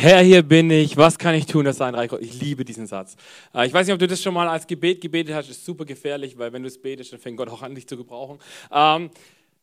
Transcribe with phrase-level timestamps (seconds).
[0.00, 2.22] Herr, hier bin ich, was kann ich tun, dass dein Reich kommt?
[2.22, 3.16] Ich liebe diesen Satz.
[3.52, 5.84] Äh, ich weiß nicht, ob du das schon mal als Gebet gebetet hast, ist super
[5.84, 8.38] gefährlich, weil wenn du es betest, dann fängt Gott auch an, dich zu gebrauchen.
[8.72, 9.10] Ähm,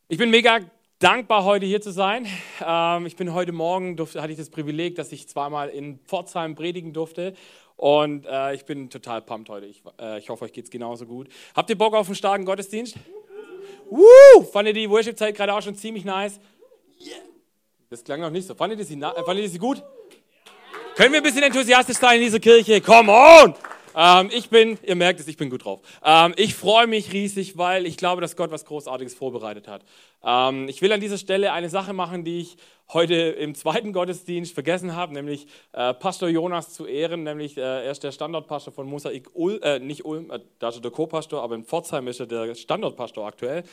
[0.09, 0.59] ich bin mega
[1.00, 2.27] dankbar, heute hier zu sein.
[2.61, 6.91] Ähm, ich bin heute Morgen, hatte ich das Privileg, dass ich zweimal in Pforzheim predigen
[6.91, 7.33] durfte
[7.77, 9.67] und äh, ich bin total pumped heute.
[9.67, 11.29] Ich, äh, ich hoffe, euch geht es genauso gut.
[11.55, 12.97] Habt ihr Bock auf einen starken Gottesdienst?
[13.89, 14.43] Woo!
[14.52, 16.41] Fand ihr die Worship-Zeit gerade auch schon ziemlich nice?
[16.99, 17.23] Yeah.
[17.89, 18.54] Das klang noch nicht so.
[18.54, 19.81] Fandet ihr sie, fandet ihr sie gut?
[20.95, 22.79] Können wir ein bisschen enthusiastisch sein in dieser Kirche?
[22.79, 23.54] Come on!
[23.97, 25.81] Ähm, ich bin, ihr merkt es, ich bin gut drauf.
[26.05, 29.83] Ähm, ich freue mich riesig, weil ich glaube, dass Gott was Großartiges vorbereitet hat.
[30.23, 32.55] Ähm, ich will an dieser Stelle eine Sache machen, die ich
[32.94, 37.91] heute im zweiten Gottesdienst vergessen habe, nämlich äh, Pastor Jonas zu ehren, nämlich äh, er
[37.91, 41.43] ist der Standortpastor von Mosaik Ulm, äh, nicht Ulm, äh, da ist er der Co-Pastor,
[41.43, 43.63] aber in Pforzheim ist er der Standortpastor aktuell.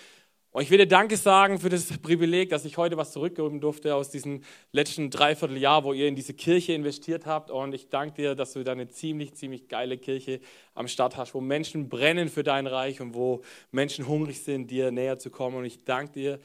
[0.53, 3.95] Und ich will dir Danke sagen für das Privileg, dass ich heute was zurückgeben durfte
[3.95, 7.51] aus diesem letzten Dreivierteljahr, wo ihr in diese Kirche investiert habt.
[7.51, 10.41] Und ich danke dir, dass du da eine ziemlich, ziemlich geile Kirche
[10.75, 14.91] am Start hast, wo Menschen brennen für dein Reich und wo Menschen hungrig sind, dir
[14.91, 15.57] näher zu kommen.
[15.57, 16.41] Und ich danke dir,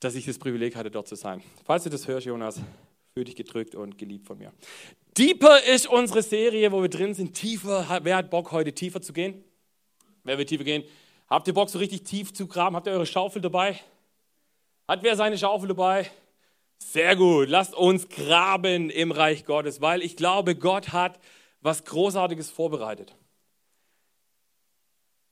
[0.00, 1.42] dass ich das Privileg hatte, dort zu sein.
[1.66, 2.62] Falls du das hörst, Jonas,
[3.12, 4.54] fühl dich gedrückt und geliebt von mir.
[5.18, 7.34] Deeper ist unsere Serie, wo wir drin sind.
[7.34, 8.00] Tiefer.
[8.02, 9.44] Wer hat Bock, heute tiefer zu gehen?
[10.24, 10.84] Wer will tiefer gehen?
[11.28, 12.76] Habt ihr Bock, so richtig tief zu graben?
[12.76, 13.80] Habt ihr eure Schaufel dabei?
[14.86, 16.08] Hat wer seine Schaufel dabei?
[16.78, 17.48] Sehr gut.
[17.48, 21.18] Lasst uns graben im Reich Gottes, weil ich glaube, Gott hat
[21.60, 23.16] was Großartiges vorbereitet.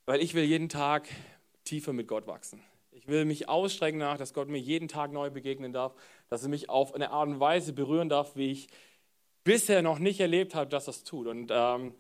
[0.06, 1.08] Weil ich will jeden Tag
[1.62, 2.60] tiefer mit Gott wachsen.
[2.90, 5.94] Ich will mich ausstrecken nach, dass Gott mir jeden Tag neu begegnen darf,
[6.28, 8.68] dass er mich auf eine Art und Weise berühren darf, wie ich
[9.44, 11.28] bisher noch nicht erlebt habe, dass es tut.
[11.28, 11.94] Und ähm,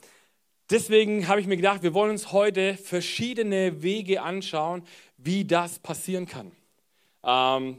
[0.70, 4.82] Deswegen habe ich mir gedacht, wir wollen uns heute verschiedene Wege anschauen,
[5.18, 6.52] wie das passieren kann.
[7.22, 7.78] Ähm,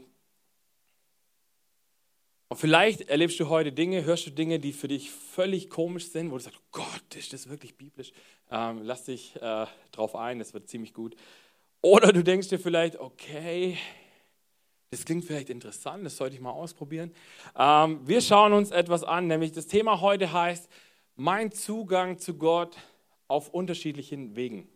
[2.48, 6.30] und vielleicht erlebst du heute Dinge, hörst du Dinge, die für dich völlig komisch sind,
[6.30, 8.12] wo du sagst, oh Gott, ist das wirklich biblisch?
[8.52, 11.16] Ähm, lass dich äh, drauf ein, das wird ziemlich gut.
[11.82, 13.76] Oder du denkst dir vielleicht, okay,
[14.90, 17.12] das klingt vielleicht interessant, das sollte ich mal ausprobieren.
[17.58, 20.68] Ähm, wir schauen uns etwas an, nämlich das Thema heute heißt,
[21.16, 22.76] mein Zugang zu Gott
[23.26, 24.68] auf unterschiedlichen Wegen.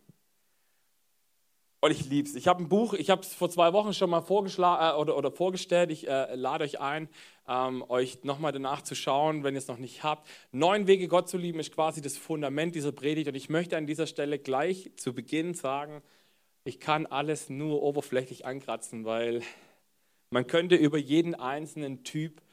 [1.83, 2.35] Und ich liebe es.
[2.35, 5.17] Ich habe ein Buch, ich habe es vor zwei Wochen schon mal vorgeschlagen äh, oder,
[5.17, 5.89] oder vorgestellt.
[5.89, 7.09] Ich äh, lade euch ein,
[7.47, 10.27] ähm, euch nochmal danach zu schauen, wenn ihr es noch nicht habt.
[10.51, 13.27] Neun Wege, Gott zu lieben, ist quasi das Fundament dieser Predigt.
[13.29, 16.03] Und ich möchte an dieser Stelle gleich zu Beginn sagen,
[16.65, 19.41] ich kann alles nur oberflächlich ankratzen, weil
[20.29, 22.43] man könnte über jeden einzelnen Typ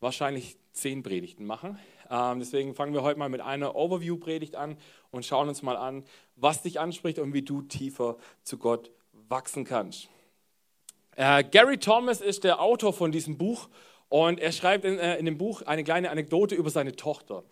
[0.00, 1.78] wahrscheinlich zehn Predigten machen.
[2.10, 4.76] Ähm, deswegen fangen wir heute mal mit einer Overview-Predigt an
[5.10, 6.04] und schauen uns mal an,
[6.36, 8.90] was dich anspricht und wie du tiefer zu Gott
[9.28, 10.08] wachsen kannst.
[11.16, 13.68] Äh, Gary Thomas ist der Autor von diesem Buch
[14.08, 17.42] und er schreibt äh, in dem Buch eine kleine Anekdote über seine Tochter,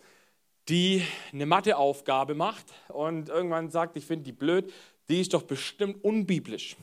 [0.69, 4.71] die eine Matheaufgabe macht und irgendwann sagt, ich finde die blöd,
[5.09, 6.77] die ist doch bestimmt unbiblisch.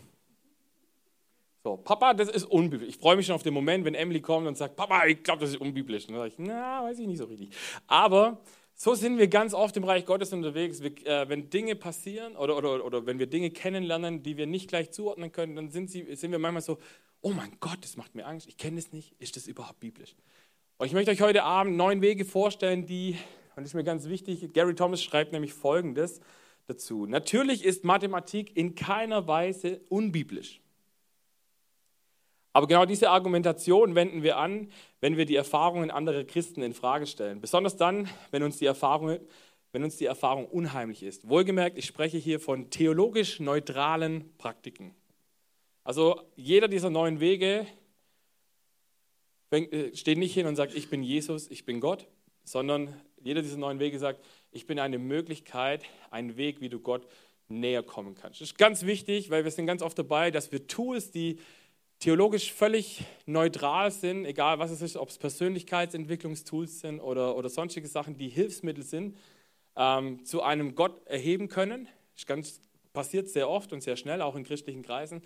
[1.65, 2.89] So, Papa, das ist unbiblisch.
[2.89, 5.43] Ich freue mich schon auf den Moment, wenn Emily kommt und sagt, Papa, ich glaube,
[5.43, 6.09] das ist unbiblisch.
[6.09, 7.51] Und dann sage ich, na, weiß ich nicht so richtig.
[7.87, 8.41] Aber
[8.75, 10.83] so sind wir ganz oft im Reich Gottes unterwegs.
[10.83, 14.69] Wir, äh, wenn Dinge passieren oder, oder, oder wenn wir Dinge kennenlernen, die wir nicht
[14.69, 16.79] gleich zuordnen können, dann sind, sie, sind wir manchmal so,
[17.21, 20.17] oh mein Gott, das macht mir Angst, ich kenne es nicht, ist das überhaupt biblisch?
[20.79, 23.17] Und ich möchte euch heute Abend neun Wege vorstellen, die,
[23.55, 26.21] und das ist mir ganz wichtig, Gary Thomas schreibt nämlich Folgendes
[26.67, 27.07] dazu.
[27.07, 30.62] Natürlich ist Mathematik in keiner Weise unbiblisch.
[32.53, 34.71] Aber genau diese Argumentation wenden wir an,
[35.01, 37.41] wenn wir die Erfahrungen anderer Christen in Frage stellen.
[37.41, 39.19] Besonders dann, wenn uns die Erfahrung,
[39.73, 41.29] wenn uns die Erfahrung unheimlich ist.
[41.29, 44.95] Wohlgemerkt, ich spreche hier von theologisch neutralen Praktiken.
[45.83, 47.67] Also jeder dieser neuen Wege
[49.51, 52.07] äh, steht nicht hin und sagt, ich bin Jesus, ich bin Gott,
[52.45, 57.07] sondern jeder dieser neuen Wege sagt, ich bin eine Möglichkeit, ein Weg, wie du Gott
[57.49, 58.41] näher kommen kannst.
[58.41, 61.39] Das ist ganz wichtig, weil wir sind ganz oft dabei, dass wir Tools, die
[62.03, 67.87] theologisch völlig neutral sind, egal was es ist, ob es Persönlichkeitsentwicklungstools sind oder, oder sonstige
[67.87, 69.17] Sachen, die Hilfsmittel sind,
[69.77, 71.87] ähm, zu einem Gott erheben können.
[72.17, 72.61] Das ganz,
[72.93, 75.23] passiert sehr oft und sehr schnell, auch in christlichen Kreisen,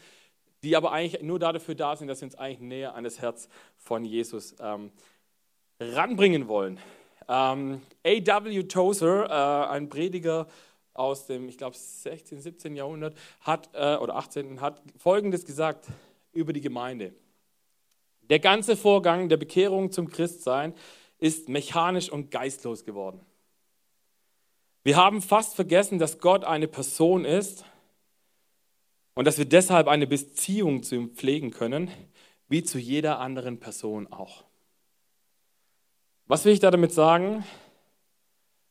[0.62, 3.48] die aber eigentlich nur dafür da sind, dass wir uns eigentlich näher an das Herz
[3.78, 4.90] von Jesus ähm,
[5.80, 6.78] ranbringen wollen.
[7.26, 8.64] Ähm, A.W.
[8.64, 10.46] Tozer, äh, ein Prediger
[10.92, 12.76] aus dem, ich glaube, 16., 17.
[12.76, 14.60] Jahrhundert, hat, äh, oder 18.
[14.60, 15.86] hat Folgendes gesagt
[16.36, 17.14] über die Gemeinde.
[18.22, 20.74] Der ganze Vorgang der Bekehrung zum Christsein
[21.18, 23.24] ist mechanisch und geistlos geworden.
[24.82, 27.64] Wir haben fast vergessen, dass Gott eine Person ist
[29.14, 31.90] und dass wir deshalb eine Beziehung zu ihm pflegen können,
[32.48, 34.44] wie zu jeder anderen Person auch.
[36.26, 37.44] Was will ich da damit sagen?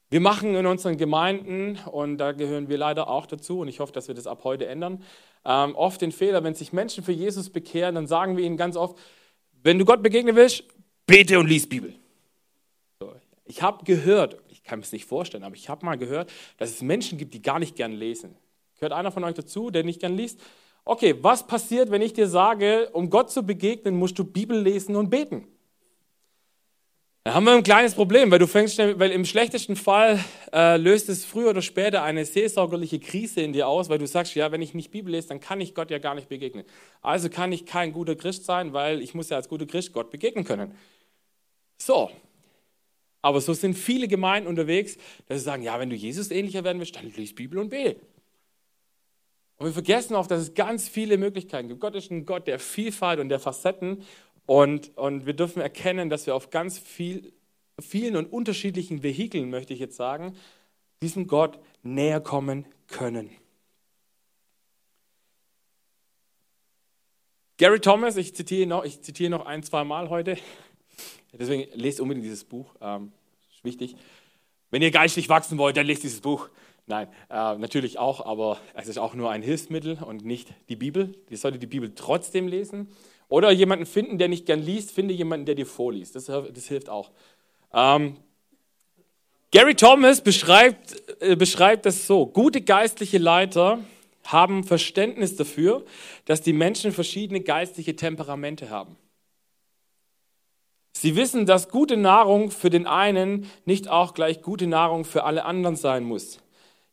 [0.09, 3.91] Wir machen in unseren Gemeinden, und da gehören wir leider auch dazu, und ich hoffe,
[3.91, 5.03] dass wir das ab heute ändern,
[5.43, 8.77] ähm, oft den Fehler, wenn sich Menschen für Jesus bekehren, dann sagen wir ihnen ganz
[8.77, 8.97] oft,
[9.63, 10.63] wenn du Gott begegnen willst,
[11.07, 11.95] bete und lies Bibel.
[13.45, 16.71] Ich habe gehört, ich kann mir es nicht vorstellen, aber ich habe mal gehört, dass
[16.71, 18.35] es Menschen gibt, die gar nicht gern lesen.
[18.75, 20.39] Gehört einer von euch dazu, der nicht gern liest?
[20.83, 24.95] Okay, was passiert, wenn ich dir sage, um Gott zu begegnen, musst du Bibel lesen
[24.95, 25.47] und beten?
[27.25, 30.23] Da haben wir ein kleines Problem, weil du fängst, weil im schlechtesten Fall
[30.53, 34.35] äh, löst es früher oder später eine seelsorgerliche Krise in dir aus, weil du sagst,
[34.35, 36.65] ja, wenn ich nicht Bibel lese, dann kann ich Gott ja gar nicht begegnen.
[37.01, 40.11] Also kann ich kein guter Christ sein, weil ich muss ja als guter Christ Gott
[40.11, 40.75] begegnen können.
[41.79, 42.11] So.
[43.23, 44.95] Aber so sind viele Gemeinden unterwegs,
[45.25, 47.99] dass sie sagen, ja, wenn du Jesus ähnlicher werden willst, dann lies Bibel und bete.
[49.57, 51.81] Und wir vergessen oft, dass es ganz viele Möglichkeiten gibt.
[51.81, 54.03] Gott ist ein Gott der Vielfalt und der Facetten
[54.45, 57.33] und, und wir dürfen erkennen, dass wir auf ganz viel,
[57.79, 60.35] vielen und unterschiedlichen Vehikeln, möchte ich jetzt sagen,
[61.01, 63.29] diesem Gott näher kommen können.
[67.57, 70.37] Gary Thomas, ich zitiere noch, ich zitiere noch ein, zwei Mal heute.
[71.31, 72.75] Deswegen lest unbedingt dieses Buch.
[72.81, 73.13] Ähm,
[73.49, 73.95] ist wichtig.
[74.71, 76.49] Wenn ihr geistlich wachsen wollt, dann lest dieses Buch.
[76.87, 81.15] Nein, äh, natürlich auch, aber es ist auch nur ein Hilfsmittel und nicht die Bibel.
[81.29, 82.89] Ihr solltet die Bibel trotzdem lesen.
[83.27, 86.15] Oder jemanden finden, der nicht gern liest, finde jemanden, der dir vorliest.
[86.15, 87.11] Das, das hilft auch.
[87.73, 88.17] Ähm,
[89.51, 92.25] Gary Thomas beschreibt, äh, beschreibt das so.
[92.25, 93.79] Gute geistliche Leiter
[94.25, 95.85] haben Verständnis dafür,
[96.25, 98.97] dass die Menschen verschiedene geistliche Temperamente haben.
[100.91, 105.45] Sie wissen, dass gute Nahrung für den einen nicht auch gleich gute Nahrung für alle
[105.45, 106.39] anderen sein muss.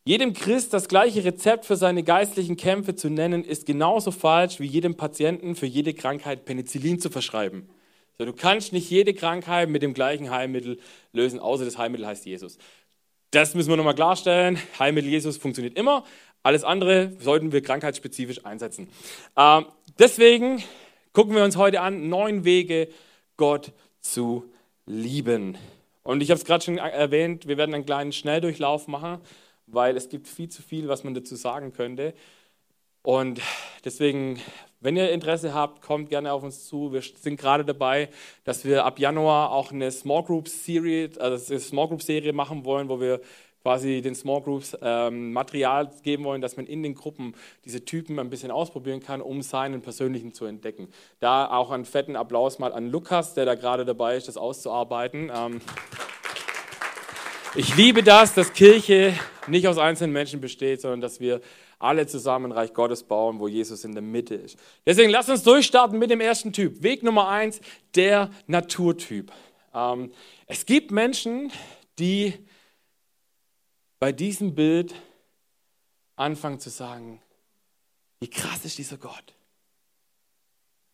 [0.05, 4.65] Jedem Christ das gleiche Rezept für seine geistlichen Kämpfe zu nennen, ist genauso falsch wie
[4.65, 7.69] jedem Patienten für jede Krankheit Penicillin zu verschreiben.
[8.17, 10.77] So, du kannst nicht jede Krankheit mit dem gleichen Heilmittel
[11.13, 12.57] lösen, außer das Heilmittel heißt Jesus.
[13.31, 14.59] Das müssen wir nochmal klarstellen.
[14.77, 16.03] Heilmittel Jesus funktioniert immer.
[16.43, 18.89] Alles andere sollten wir krankheitsspezifisch einsetzen.
[19.37, 19.67] Ähm,
[19.99, 20.61] deswegen
[21.13, 22.89] gucken wir uns heute an, neun Wege,
[23.37, 23.71] Gott
[24.01, 24.43] zu
[24.85, 25.57] lieben.
[26.03, 29.21] Und ich habe es gerade schon erwähnt, wir werden einen kleinen Schnelldurchlauf machen
[29.67, 32.13] weil es gibt viel zu viel, was man dazu sagen könnte.
[33.03, 33.41] Und
[33.83, 34.39] deswegen,
[34.79, 36.93] wenn ihr Interesse habt, kommt gerne auf uns zu.
[36.93, 38.09] Wir sind gerade dabei,
[38.45, 42.63] dass wir ab Januar auch eine Small Group Serie, also eine Small Group Serie machen
[42.63, 43.19] wollen, wo wir
[43.61, 47.33] quasi den Small Groups ähm, Material geben wollen, dass man in den Gruppen
[47.65, 50.89] diese Typen ein bisschen ausprobieren kann, um seinen persönlichen zu entdecken.
[51.19, 55.31] Da auch einen fetten Applaus mal an Lukas, der da gerade dabei ist, das auszuarbeiten.
[55.33, 55.61] Ähm,
[57.55, 59.13] ich liebe das, dass Kirche
[59.47, 61.41] nicht aus einzelnen Menschen besteht, sondern dass wir
[61.77, 64.57] alle zusammen Reich Gottes bauen, wo Jesus in der Mitte ist.
[64.85, 66.81] Deswegen lass uns durchstarten mit dem ersten Typ.
[66.81, 67.59] Weg Nummer eins,
[67.93, 69.31] der Naturtyp.
[69.73, 70.11] Ähm,
[70.47, 71.51] es gibt Menschen,
[71.99, 72.33] die
[73.99, 74.95] bei diesem Bild
[76.15, 77.21] anfangen zu sagen,
[78.19, 79.33] wie krass ist dieser Gott.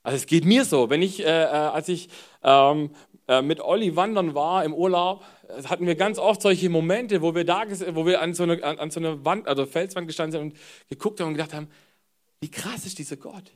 [0.09, 2.09] Also es geht mir so, wenn ich, äh, äh als ich
[2.41, 2.89] ähm,
[3.27, 5.23] äh, mit Olli wandern war im Urlaub,
[5.65, 7.61] hatten wir ganz oft solche Momente, wo wir da,
[7.93, 10.59] wo wir an so einer an, an so eine Wand, also Felswand gestanden sind und
[10.89, 11.67] geguckt haben und gedacht haben,
[12.41, 13.51] wie krass ist dieser Gott?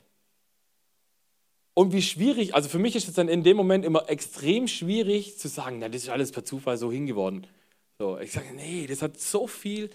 [1.74, 5.36] Und wie schwierig, also für mich ist es dann in dem Moment immer extrem schwierig
[5.36, 7.48] zu sagen, na, das ist alles per Zufall so hingeworden.
[7.98, 9.90] So, ich sage, nee, das hat so viel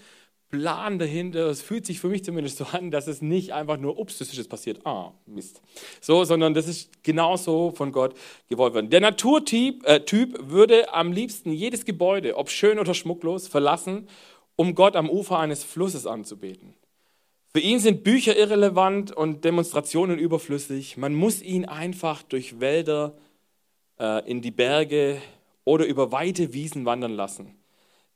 [0.50, 1.46] Plan dahinter.
[1.46, 4.28] Es fühlt sich für mich zumindest so an, dass es nicht einfach nur, ups, das
[4.28, 5.62] ist jetzt passiert, ah, Mist.
[6.00, 8.14] So, sondern das ist genauso von Gott
[8.48, 8.90] gewollt worden.
[8.90, 14.08] Der Naturtyp äh, typ würde am liebsten jedes Gebäude, ob schön oder schmucklos, verlassen,
[14.56, 16.74] um Gott am Ufer eines Flusses anzubeten.
[17.52, 20.96] Für ihn sind Bücher irrelevant und Demonstrationen überflüssig.
[20.96, 23.16] Man muss ihn einfach durch Wälder,
[24.00, 25.20] äh, in die Berge
[25.64, 27.54] oder über weite Wiesen wandern lassen.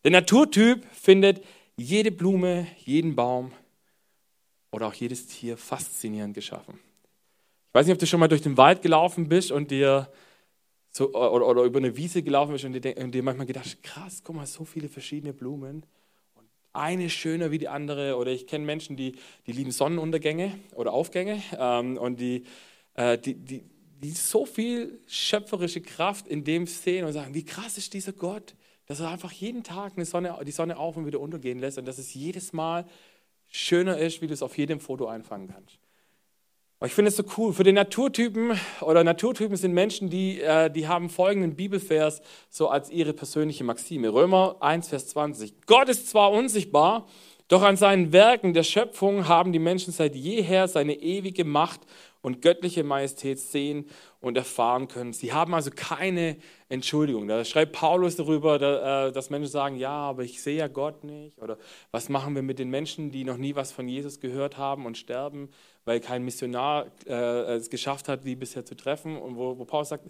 [0.02, 1.42] Der Naturtyp findet
[1.76, 3.52] jede Blume, jeden Baum
[4.70, 6.78] oder auch jedes Tier faszinierend geschaffen.
[7.68, 10.10] Ich weiß nicht, ob du schon mal durch den Wald gelaufen bist und dir
[10.90, 13.82] so, oder, oder, über eine Wiese gelaufen bist und dir, und dir manchmal gedacht hast,
[13.82, 15.84] krass, guck mal, so viele verschiedene Blumen
[16.34, 18.16] und eine schöner wie die andere.
[18.16, 19.16] Oder ich kenne Menschen, die,
[19.46, 22.44] die lieben Sonnenuntergänge oder Aufgänge ähm, und die,
[22.94, 23.64] äh, die, die,
[24.04, 28.54] die so viel schöpferische Kraft in dem sehen und sagen, wie krass ist dieser Gott,
[28.86, 31.98] dass er einfach jeden Tag Sonne, die Sonne auf und wieder untergehen lässt und dass
[31.98, 32.86] es jedes Mal
[33.50, 35.78] schöner ist, wie du es auf jedem Foto einfangen kannst.
[36.80, 37.52] Aber ich finde es so cool.
[37.52, 42.90] Für den Naturtypen oder Naturtypen sind Menschen, die, äh, die haben folgenden Bibelvers so als
[42.90, 44.12] ihre persönliche Maxime.
[44.12, 45.66] Römer 1, Vers 20.
[45.66, 47.06] Gott ist zwar unsichtbar,
[47.48, 51.80] doch an seinen Werken der Schöpfung haben die Menschen seit jeher seine ewige Macht
[52.24, 53.84] und göttliche Majestät sehen
[54.22, 55.12] und erfahren können.
[55.12, 56.38] Sie haben also keine
[56.70, 57.28] Entschuldigung.
[57.28, 61.38] Da schreibt Paulus darüber, äh, dass Menschen sagen, ja, aber ich sehe ja Gott nicht.
[61.38, 61.58] Oder
[61.90, 64.96] was machen wir mit den Menschen, die noch nie was von Jesus gehört haben und
[64.96, 65.50] sterben,
[65.84, 69.18] weil kein Missionar äh, es geschafft hat, die bisher zu treffen.
[69.18, 70.04] Und wo, wo Paulus sagt,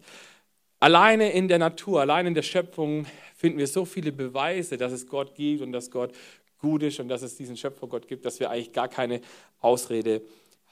[0.79, 5.09] Alleine in der Natur, alleine in der Schöpfung finden wir so viele Beweise, dass es
[5.09, 6.13] Gott gibt und dass Gott
[6.61, 9.21] gut ist und dass es diesen Schöpfergott gibt, dass wir eigentlich gar keine
[9.61, 10.23] Ausrede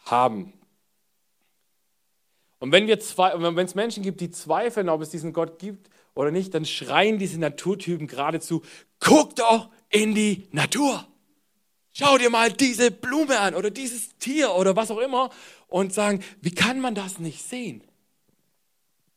[0.05, 0.53] haben.
[2.62, 6.64] Und wenn es Menschen gibt, die zweifeln, ob es diesen Gott gibt oder nicht, dann
[6.64, 8.62] schreien diese Naturtypen geradezu:
[9.00, 11.04] Guck doch in die Natur!
[11.92, 15.31] Schau dir mal diese Blume an oder dieses Tier oder was auch immer
[15.66, 17.83] und sagen: Wie kann man das nicht sehen?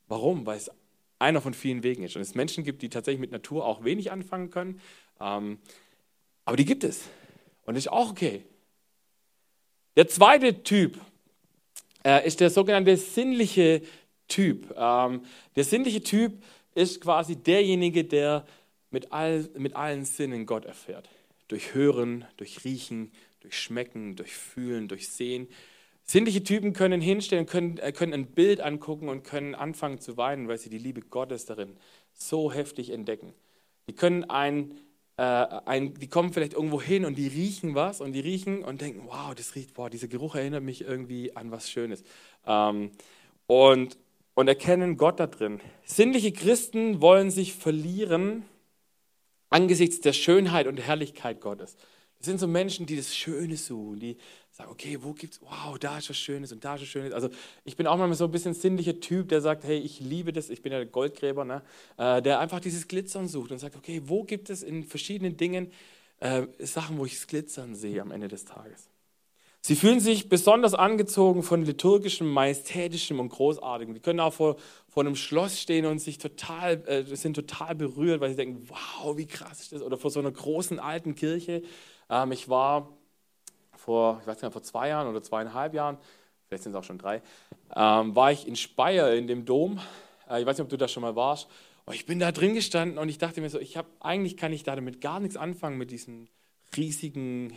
[0.08, 0.48] Warum?
[0.48, 0.72] Weil es
[1.20, 2.16] einer von vielen Wegen ist.
[2.16, 4.82] Und es Menschen gibt, die tatsächlich mit Natur auch wenig anfangen können.
[5.20, 5.60] Ähm,
[6.46, 7.04] aber die gibt es.
[7.68, 8.44] Und das ist auch okay.
[9.98, 11.00] Der zweite Typ
[12.06, 13.82] äh, ist der sogenannte sinnliche
[14.28, 14.74] Typ.
[14.78, 15.24] Ähm,
[15.56, 16.44] der sinnliche Typ
[16.76, 18.46] ist quasi derjenige, der
[18.92, 21.10] mit, all, mit allen Sinnen Gott erfährt.
[21.48, 25.48] Durch Hören, durch Riechen, durch Schmecken, durch Fühlen, durch Sehen.
[26.04, 30.48] Sinnliche Typen können hinstellen, können, äh, können ein Bild angucken und können anfangen zu weinen,
[30.48, 31.76] weil sie die Liebe Gottes darin
[32.14, 33.34] so heftig entdecken.
[33.90, 34.80] Die können ein,
[35.18, 38.82] äh, ein, die kommen vielleicht irgendwo hin und die riechen was und die riechen und
[38.82, 42.04] denken, wow, das riecht, wow, dieser Geruch erinnert mich irgendwie an was Schönes.
[42.46, 42.92] Ähm,
[43.48, 43.98] und,
[44.34, 45.62] und erkennen Gott da drin.
[45.86, 48.44] Sinnliche Christen wollen sich verlieren
[49.50, 51.78] angesichts der Schönheit und Herrlichkeit Gottes.
[52.26, 54.18] Das sind so Menschen, die das Schöne suchen, die
[54.50, 57.14] sagen, okay, wo gibt's, wow, da ist was Schönes und da ist was Schönes.
[57.14, 57.30] Also
[57.66, 60.50] ich bin auch mal so ein bisschen sinnlicher Typ, der sagt, hey, ich liebe das,
[60.50, 61.62] ich bin ja der Goldgräber, ne?
[61.98, 65.72] Äh, der einfach dieses Glitzern sucht und sagt, okay, wo gibt es in verschiedenen Dingen
[66.20, 68.90] äh, Sachen, wo ich das Glitzern sehe am Ende des Tages.
[69.62, 73.94] Sie fühlen sich besonders angezogen von liturgischem, majestätischem und großartigem.
[73.94, 78.20] Die können auch vor, vor einem Schloss stehen und sich total, äh, sind total berührt,
[78.20, 79.84] weil sie denken, wow, wie krass ist das?
[79.84, 81.62] Oder vor so einer großen alten Kirche.
[82.10, 82.90] Ähm, ich war
[83.76, 85.98] vor, ich weiß nicht, vor zwei Jahren oder zweieinhalb Jahren,
[86.48, 87.22] vielleicht sind es auch schon drei,
[87.76, 89.80] ähm, war ich in Speyer in dem Dom.
[90.30, 91.48] Äh, ich weiß nicht, ob du da schon mal warst.
[91.86, 94.52] Und ich bin da drin gestanden und ich dachte mir so, ich habe eigentlich kann
[94.54, 96.30] ich da damit gar nichts anfangen mit diesen
[96.76, 97.54] riesigen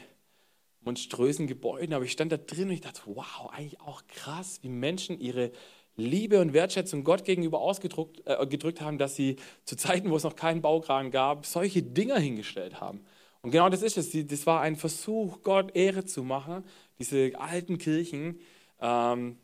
[0.81, 4.69] monströsen Gebäuden, aber ich stand da drin und ich dachte, wow, eigentlich auch krass, wie
[4.69, 5.51] Menschen ihre
[5.97, 10.23] Liebe und Wertschätzung Gott gegenüber ausgedrückt äh, gedrückt haben, dass sie zu Zeiten, wo es
[10.23, 13.05] noch keinen Baukran gab, solche Dinger hingestellt haben.
[13.49, 14.11] Und genau das ist es.
[14.27, 16.65] Das war ein Versuch, Gott Ehre zu machen.
[16.99, 18.41] Diese alten Kirchen,
[18.79, 19.39] ähm,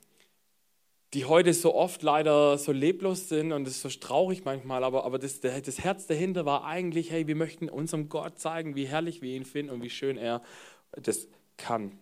[1.15, 5.07] die heute so oft leider so leblos sind und es ist so traurig manchmal, aber,
[5.07, 9.23] aber das, das Herz dahinter war eigentlich, hey, wir möchten unserem Gott zeigen, wie herrlich
[9.23, 10.43] wir ihn finden und wie schön er
[10.93, 11.99] das kann.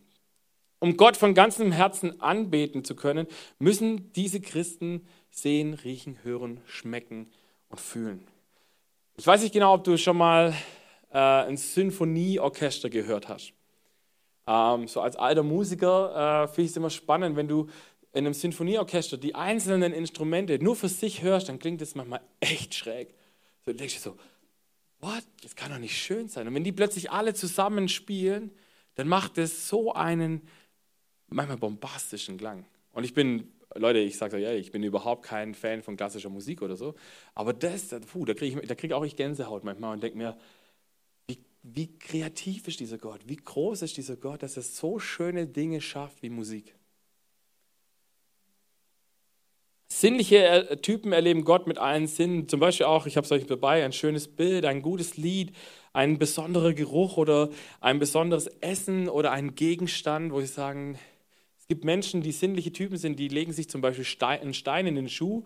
[0.80, 3.28] Um Gott von ganzem Herzen anbeten zu können,
[3.60, 7.30] müssen diese Christen sehen, riechen, hören, schmecken
[7.68, 8.26] und fühlen.
[9.16, 10.52] Ich weiß nicht genau, ob du schon mal
[11.12, 13.52] äh, ein Sinfonieorchester gehört hast.
[14.46, 17.68] Ähm, so als alter Musiker äh, finde ich es immer spannend, wenn du
[18.12, 22.74] in einem Sinfonieorchester die einzelnen Instrumente nur für sich hörst, dann klingt das manchmal echt
[22.74, 23.14] schräg.
[23.64, 24.16] So denkst du so,
[25.00, 25.24] what?
[25.42, 26.46] Das kann doch nicht schön sein.
[26.48, 28.50] Und wenn die plötzlich alle zusammen spielen,
[28.94, 30.42] dann macht es so einen
[31.28, 32.66] manchmal bombastischen Klang.
[32.92, 36.28] Und ich bin, Leute, ich sage euch ehrlich, ich bin überhaupt kein Fan von klassischer
[36.28, 36.94] Musik oder so.
[37.34, 40.36] Aber das, puh, da kriege krieg auch ich Gänsehaut manchmal und denke mir,
[41.62, 45.80] wie kreativ ist dieser Gott, wie groß ist dieser Gott, dass er so schöne Dinge
[45.80, 46.74] schafft wie Musik.
[49.88, 52.48] Sinnliche äh, Typen erleben Gott mit allen Sinnen.
[52.48, 55.52] Zum Beispiel auch, ich habe es euch dabei, ein schönes Bild, ein gutes Lied,
[55.92, 57.50] ein besonderer Geruch oder
[57.80, 60.98] ein besonderes Essen oder ein Gegenstand, wo sie sagen,
[61.58, 64.94] es gibt Menschen, die sinnliche Typen sind, die legen sich zum Beispiel einen Stein in
[64.94, 65.44] den Schuh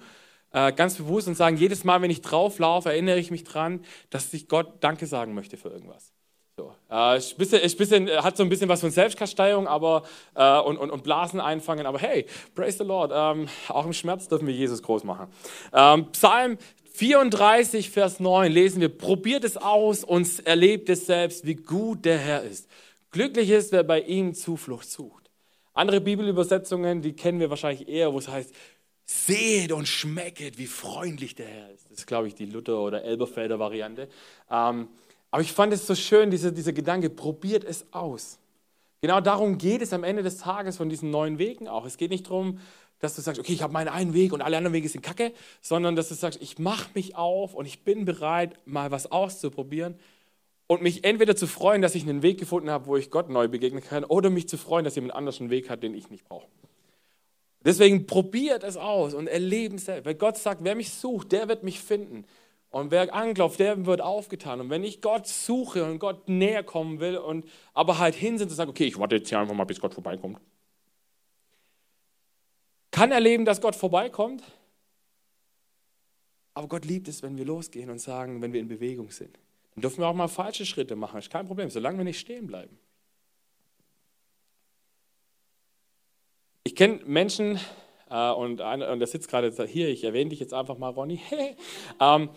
[0.57, 3.85] äh, ganz bewusst und sagen, jedes Mal, wenn ich drauf laufe, erinnere ich mich daran,
[4.09, 6.15] dass ich Gott Danke sagen möchte für irgendwas.
[6.57, 10.59] So, äh, ist bisschen, ist bisschen, hat so ein bisschen was von Selbstkasteiung aber, äh,
[10.61, 14.47] und, und, und Blasen einfangen, aber hey, praise the Lord, ähm, auch im Schmerz dürfen
[14.47, 15.27] wir Jesus groß machen.
[15.75, 16.57] Ähm, Psalm
[16.95, 22.17] 34, Vers 9 lesen wir, probiert es aus und erlebt es selbst, wie gut der
[22.17, 22.67] Herr ist.
[23.11, 25.31] Glücklich ist, wer bei ihm Zuflucht sucht.
[25.75, 28.55] Andere Bibelübersetzungen, die kennen wir wahrscheinlich eher, wo es heißt,
[29.07, 31.91] seht und schmecket, wie freundlich der Herr ist.
[31.91, 34.09] Das ist, glaube ich, die Luther- oder Elberfelder Variante.
[34.51, 34.89] Ähm,
[35.31, 38.39] aber ich fand es so schön, dieser, dieser Gedanke, probiert es aus.
[39.01, 41.85] Genau darum geht es am Ende des Tages von diesen neuen Wegen auch.
[41.85, 42.59] Es geht nicht darum,
[42.99, 45.33] dass du sagst, okay, ich habe meinen einen Weg und alle anderen Wege sind kacke,
[45.61, 49.97] sondern dass du sagst, ich mache mich auf und ich bin bereit, mal was auszuprobieren
[50.67, 53.49] und mich entweder zu freuen, dass ich einen Weg gefunden habe, wo ich Gott neu
[53.49, 56.25] begegnen kann, oder mich zu freuen, dass jemand anders einen Weg hat, den ich nicht
[56.25, 56.49] brauche.
[57.67, 60.07] Deswegen probiert es aus und erleben es selbst.
[60.07, 62.25] Weil Gott sagt, wer mich sucht, der wird mich finden.
[62.71, 64.61] Und wer anklopft, der wird aufgetan.
[64.61, 67.45] Und wenn ich Gott suche und Gott näher kommen will und
[67.75, 70.39] aber halt hinsetze und sage, okay, ich warte jetzt hier einfach mal, bis Gott vorbeikommt.
[72.93, 74.45] Kann erleben, dass Gott vorbeikommt.
[76.55, 79.41] Aber Gott liebt es, wenn wir losgehen und sagen, wenn wir in Bewegung sind.
[79.75, 81.19] Dann dürfen wir auch mal falsche Schritte machen.
[81.19, 82.79] Ist kein Problem, solange wir nicht stehen bleiben.
[86.77, 87.59] Ich kenne Menschen,
[88.11, 91.23] äh, und, einer, und der sitzt gerade hier, ich erwähne dich jetzt einfach mal, Ronny.
[92.03, 92.29] ähm,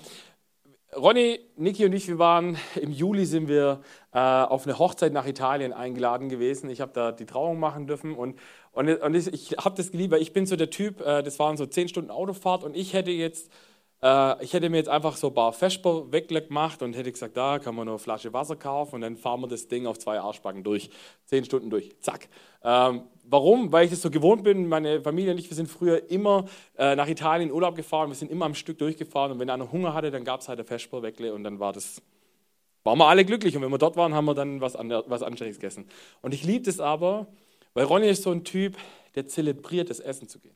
[0.95, 3.81] Ronny, Niki und ich, wir waren im Juli sind wir
[4.13, 6.69] äh, auf eine Hochzeit nach Italien eingeladen gewesen.
[6.69, 8.39] Ich habe da die Trauung machen dürfen und,
[8.71, 11.37] und, und ich, ich habe das geliebt, weil ich bin so der Typ, äh, das
[11.37, 13.51] waren so zehn Stunden Autofahrt und ich hätte jetzt
[14.01, 17.59] äh, ich hätte mir jetzt einfach so ein paar Vesper weggemacht und hätte gesagt, da
[17.59, 20.19] kann man nur eine Flasche Wasser kaufen und dann fahren wir das Ding auf zwei
[20.19, 20.89] Arschbacken durch.
[21.25, 21.99] Zehn Stunden durch.
[21.99, 22.29] Zack.
[22.63, 23.71] Ähm, warum?
[23.71, 24.67] Weil ich das so gewohnt bin.
[24.67, 26.45] Meine Familie und ich, wir sind früher immer
[26.77, 28.09] äh, nach Italien in Urlaub gefahren.
[28.09, 30.59] Wir sind immer am Stück durchgefahren und wenn einer Hunger hatte, dann gab es halt
[30.59, 32.01] ein Vesperweckle und dann war das
[32.83, 33.55] waren wir alle glücklich.
[33.55, 35.85] Und wenn wir dort waren, haben wir dann was, was Anständiges gegessen.
[36.21, 37.27] Und ich liebe das aber,
[37.73, 38.77] weil Ronny ist so ein Typ,
[39.15, 40.55] der zelebriert, das Essen zu gehen.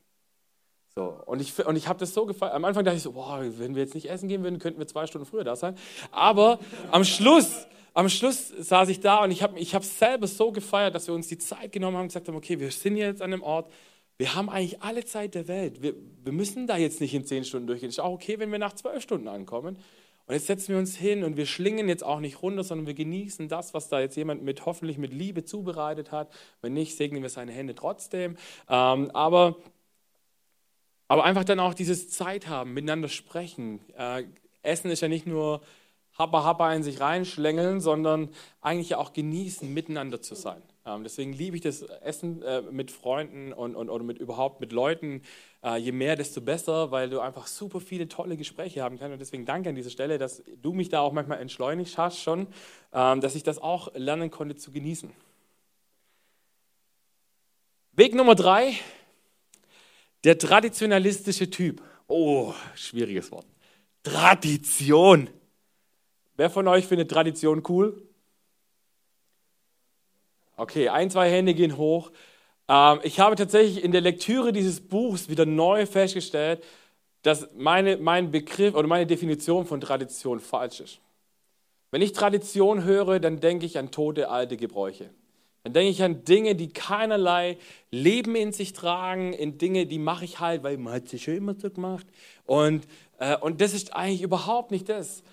[0.95, 2.53] So, und ich, und ich habe das so gefallen.
[2.53, 4.85] Am Anfang dachte ich so, boah, wenn wir jetzt nicht essen gehen würden, könnten wir
[4.85, 5.75] zwei Stunden früher da sein.
[6.11, 6.59] Aber
[6.91, 10.93] am Schluss, am Schluss saß ich da und ich habe ich hab selber so gefeiert,
[10.93, 13.33] dass wir uns die Zeit genommen haben und gesagt haben, okay, wir sind jetzt an
[13.33, 13.71] einem Ort,
[14.17, 15.81] wir haben eigentlich alle Zeit der Welt.
[15.81, 17.89] Wir, wir müssen da jetzt nicht in zehn Stunden durchgehen.
[17.89, 19.79] Ist auch okay, wenn wir nach zwölf Stunden ankommen.
[20.25, 22.93] Und jetzt setzen wir uns hin und wir schlingen jetzt auch nicht runter, sondern wir
[22.93, 26.31] genießen das, was da jetzt jemand mit hoffentlich mit Liebe zubereitet hat.
[26.61, 28.37] Wenn nicht, segnen wir seine Hände trotzdem.
[28.69, 29.57] Ähm, aber
[31.07, 33.81] aber einfach dann auch dieses Zeit haben, miteinander sprechen.
[33.97, 34.23] Äh,
[34.61, 35.61] Essen ist ja nicht nur
[36.17, 38.29] Happa Happa in sich reinschlängeln, sondern
[38.61, 40.61] eigentlich auch genießen, miteinander zu sein.
[40.85, 44.71] Ähm, deswegen liebe ich das Essen äh, mit Freunden und, und, oder mit überhaupt mit
[44.71, 45.21] Leuten.
[45.63, 49.13] Äh, je mehr, desto besser, weil du einfach super viele tolle Gespräche haben kannst.
[49.13, 52.47] Und deswegen danke an dieser Stelle, dass du mich da auch manchmal entschleunigt hast schon,
[52.93, 55.09] ähm, dass ich das auch lernen konnte zu genießen.
[57.93, 58.73] Weg Nummer drei,
[60.23, 61.81] der traditionalistische Typ.
[62.07, 63.45] Oh, schwieriges Wort.
[64.03, 65.29] Tradition.
[66.35, 68.01] Wer von euch findet Tradition cool?
[70.55, 72.11] Okay, ein, zwei Hände gehen hoch.
[72.67, 76.63] Ähm, ich habe tatsächlich in der Lektüre dieses Buchs wieder neu festgestellt,
[77.23, 80.99] dass meine, mein Begriff oder meine Definition von Tradition falsch ist.
[81.91, 85.09] Wenn ich Tradition höre, dann denke ich an tote alte Gebräuche.
[85.63, 87.57] Dann denke ich an Dinge, die keinerlei
[87.89, 91.35] Leben in sich tragen, in Dinge, die mache ich halt, weil man hat sich schon
[91.35, 92.05] immer so gemacht.
[92.45, 92.85] Und,
[93.17, 95.23] äh, und das ist eigentlich überhaupt nicht das.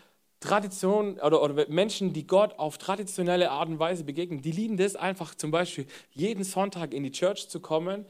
[0.43, 4.97] Tradition oder, oder Menschen, die Gott auf traditionelle Art und Weise begegnen, die lieben das
[4.97, 8.07] einfach zum Beispiel jeden Sonntag in die Church zu kommen,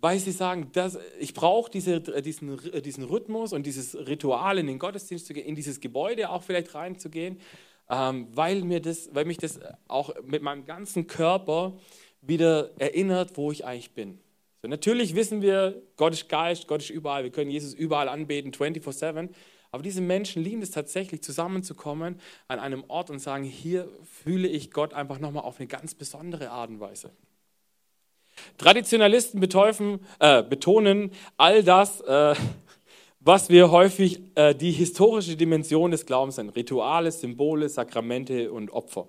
[0.00, 4.78] weil sie sagen, das, ich brauche diese, diesen, diesen Rhythmus und dieses Ritual in den
[4.78, 7.40] Gottesdienst zu gehen, in dieses Gebäude auch vielleicht reinzugehen
[7.88, 11.74] ähm, weil, mir das, weil mich das auch mit meinem ganzen Körper
[12.20, 14.18] wieder erinnert, wo ich eigentlich bin.
[14.62, 18.52] So, natürlich wissen wir, Gott ist Geist, Gott ist überall, wir können Jesus überall anbeten,
[18.52, 19.28] 24-7.
[19.70, 24.70] Aber diese Menschen lieben es tatsächlich, zusammenzukommen an einem Ort und sagen, hier fühle ich
[24.70, 27.10] Gott einfach nochmal auf eine ganz besondere Art und Weise.
[28.56, 32.34] Traditionalisten betäufen, äh, betonen all das, äh,
[33.24, 36.50] was wir häufig äh, die historische Dimension des Glaubens sind.
[36.50, 39.08] Rituale, Symbole, Sakramente und Opfer.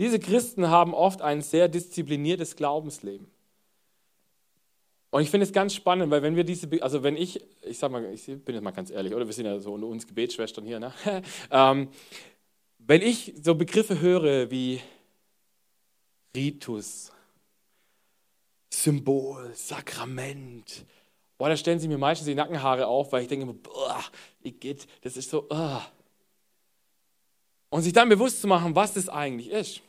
[0.00, 3.28] Diese Christen haben oft ein sehr diszipliniertes Glaubensleben.
[5.10, 7.92] Und ich finde es ganz spannend, weil wenn wir diese, also wenn ich, ich sag
[7.92, 10.66] mal, ich bin jetzt mal ganz ehrlich, oder wir sind ja so unter uns Gebetsschwestern
[10.66, 10.92] hier, ne?
[11.50, 11.88] ähm,
[12.78, 14.80] wenn ich so Begriffe höre wie
[16.36, 17.12] Ritus,
[18.70, 20.84] Symbol, Sakrament,
[21.38, 24.02] Boah, da stellen sie mir meistens die Nackenhaare auf, weil ich denke, boah,
[24.42, 25.46] geht, das ist so.
[25.50, 25.80] Oh.
[27.68, 29.82] Und sich dann bewusst zu machen, was das eigentlich ist.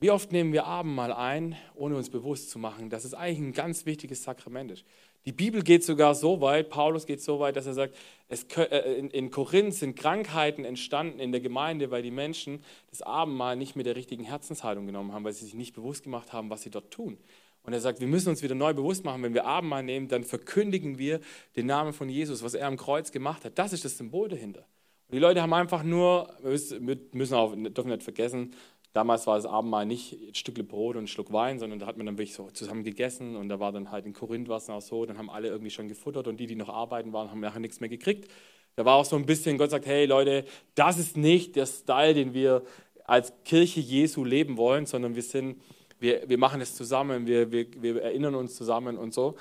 [0.00, 3.52] Wie oft nehmen wir Abendmahl ein, ohne uns bewusst zu machen, dass es eigentlich ein
[3.52, 4.84] ganz wichtiges Sakrament ist.
[5.24, 7.94] Die Bibel geht sogar so weit, Paulus geht so weit, dass er sagt,
[8.28, 13.56] es, äh, in Korinth sind Krankheiten entstanden in der Gemeinde, weil die Menschen das Abendmahl
[13.56, 16.60] nicht mit der richtigen Herzenshaltung genommen haben, weil sie sich nicht bewusst gemacht haben, was
[16.60, 17.16] sie dort tun.
[17.64, 20.22] Und er sagt, wir müssen uns wieder neu bewusst machen, wenn wir Abendmahl nehmen, dann
[20.22, 21.20] verkündigen wir
[21.56, 23.58] den Namen von Jesus, was er am Kreuz gemacht hat.
[23.58, 24.66] Das ist das Symbol dahinter.
[25.08, 28.54] Und die Leute haben einfach nur, wir müssen auch, dürfen nicht vergessen,
[28.92, 31.96] damals war das Abendmahl nicht ein Stück Brot und ein Schluck Wein, sondern da hat
[31.96, 34.80] man dann wirklich so zusammen gegessen und da war dann halt in Korinth was auch
[34.80, 37.60] so, dann haben alle irgendwie schon gefuttert und die, die noch arbeiten waren, haben nachher
[37.60, 38.30] nichts mehr gekriegt.
[38.76, 42.14] Da war auch so ein bisschen, Gott sagt, hey Leute, das ist nicht der Style,
[42.14, 42.62] den wir
[43.04, 45.60] als Kirche Jesu leben wollen, sondern wir sind
[46.04, 49.36] wir, wir machen es zusammen, wir, wir, wir erinnern uns zusammen und so.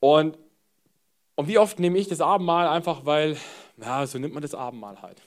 [0.00, 0.38] Und,
[1.36, 3.36] und wie oft nehme ich das Abendmahl einfach, weil,
[3.78, 5.22] ja, so nimmt man das Abendmahl halt.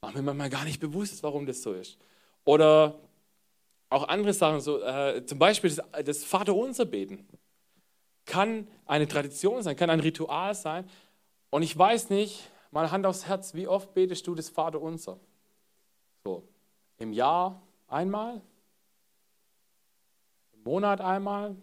[0.00, 1.98] Macht mir manchmal gar nicht bewusst, warum das so ist.
[2.44, 2.98] Oder
[3.90, 7.28] auch andere Sachen, so, äh, zum Beispiel das, das Vaterunser beten
[8.28, 10.88] kann eine Tradition sein, kann ein Ritual sein.
[11.50, 15.18] Und ich weiß nicht, mal Hand aufs Herz, wie oft betest du das Vaterunser?
[16.24, 16.46] So,
[16.98, 18.42] im Jahr einmal,
[20.68, 21.56] Monat einmal,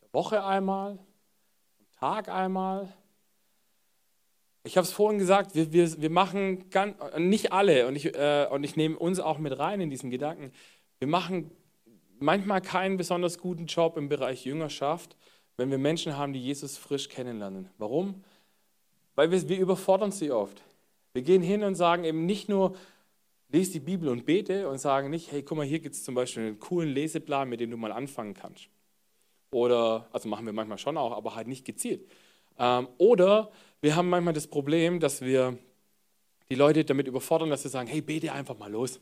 [0.00, 2.90] der Woche einmal, am Tag einmal.
[4.62, 8.48] Ich habe es vorhin gesagt, wir, wir, wir machen ganz, nicht alle, und ich, äh,
[8.50, 10.50] und ich nehme uns auch mit rein in diesen Gedanken,
[10.98, 11.50] wir machen
[12.18, 15.14] manchmal keinen besonders guten Job im Bereich Jüngerschaft,
[15.58, 17.68] wenn wir Menschen haben, die Jesus frisch kennenlernen.
[17.76, 18.24] Warum?
[19.14, 20.62] Weil wir, wir überfordern sie oft.
[21.12, 22.76] Wir gehen hin und sagen eben nicht nur,
[23.54, 26.16] lese die Bibel und bete und sagen nicht, hey, guck mal, hier gibt es zum
[26.16, 28.68] Beispiel einen coolen Leseplan, mit dem du mal anfangen kannst.
[29.52, 32.04] Oder, also machen wir manchmal schon auch, aber halt nicht gezielt.
[32.58, 35.56] Ähm, oder wir haben manchmal das Problem, dass wir
[36.48, 39.00] die Leute damit überfordern, dass sie sagen, hey, bete einfach mal los.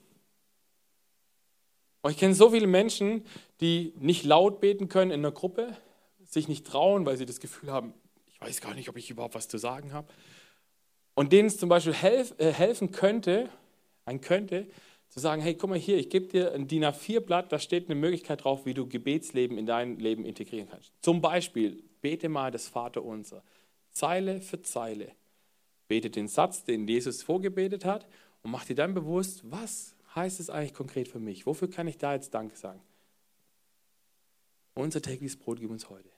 [2.03, 3.25] Und ich kenne so viele Menschen,
[3.61, 5.77] die nicht laut beten können in einer Gruppe,
[6.25, 7.95] sich nicht trauen, weil sie das Gefühl haben,
[8.27, 10.09] ich weiß gar nicht, ob ich überhaupt was zu sagen habe.
[11.15, 13.49] Und denen es zum Beispiel helf, äh, helfen könnte,
[14.05, 14.69] ein könnte,
[15.09, 17.95] zu sagen, hey, guck mal hier, ich gebe dir ein DIN A4-Blatt, da steht eine
[17.95, 20.93] Möglichkeit drauf, wie du Gebetsleben in dein Leben integrieren kannst.
[21.03, 23.43] Zum Beispiel, bete mal das Vaterunser,
[23.91, 25.13] Zeile für Zeile.
[25.87, 28.07] Bete den Satz, den Jesus vorgebetet hat
[28.43, 31.45] und mach dir dann bewusst, was heißt es eigentlich konkret für mich?
[31.45, 32.81] Wofür kann ich da jetzt Danke sagen?
[34.75, 36.09] Unser tägliches Brot gib uns heute.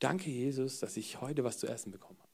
[0.00, 2.31] Danke, Jesus, dass ich heute was zu essen bekommen habe.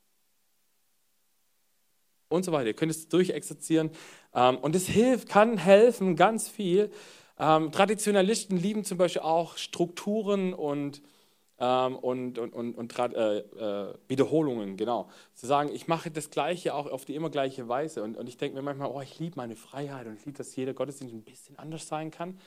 [2.28, 2.66] Und so weiter.
[2.66, 3.90] Ihr könnt es durchexerzieren.
[4.34, 6.90] Ähm, und es hilft, kann helfen, ganz viel.
[7.38, 11.02] Ähm, Traditionalisten lieben zum Beispiel auch Strukturen und,
[11.58, 15.08] ähm, und, und, und, und äh, äh, Wiederholungen, genau.
[15.34, 18.02] Zu sagen, ich mache das Gleiche auch auf die immer gleiche Weise.
[18.02, 20.54] Und, und ich denke mir manchmal, oh, ich liebe meine Freiheit und ich liebe, dass
[20.56, 22.38] jeder Gottesdienst ein bisschen anders sein kann.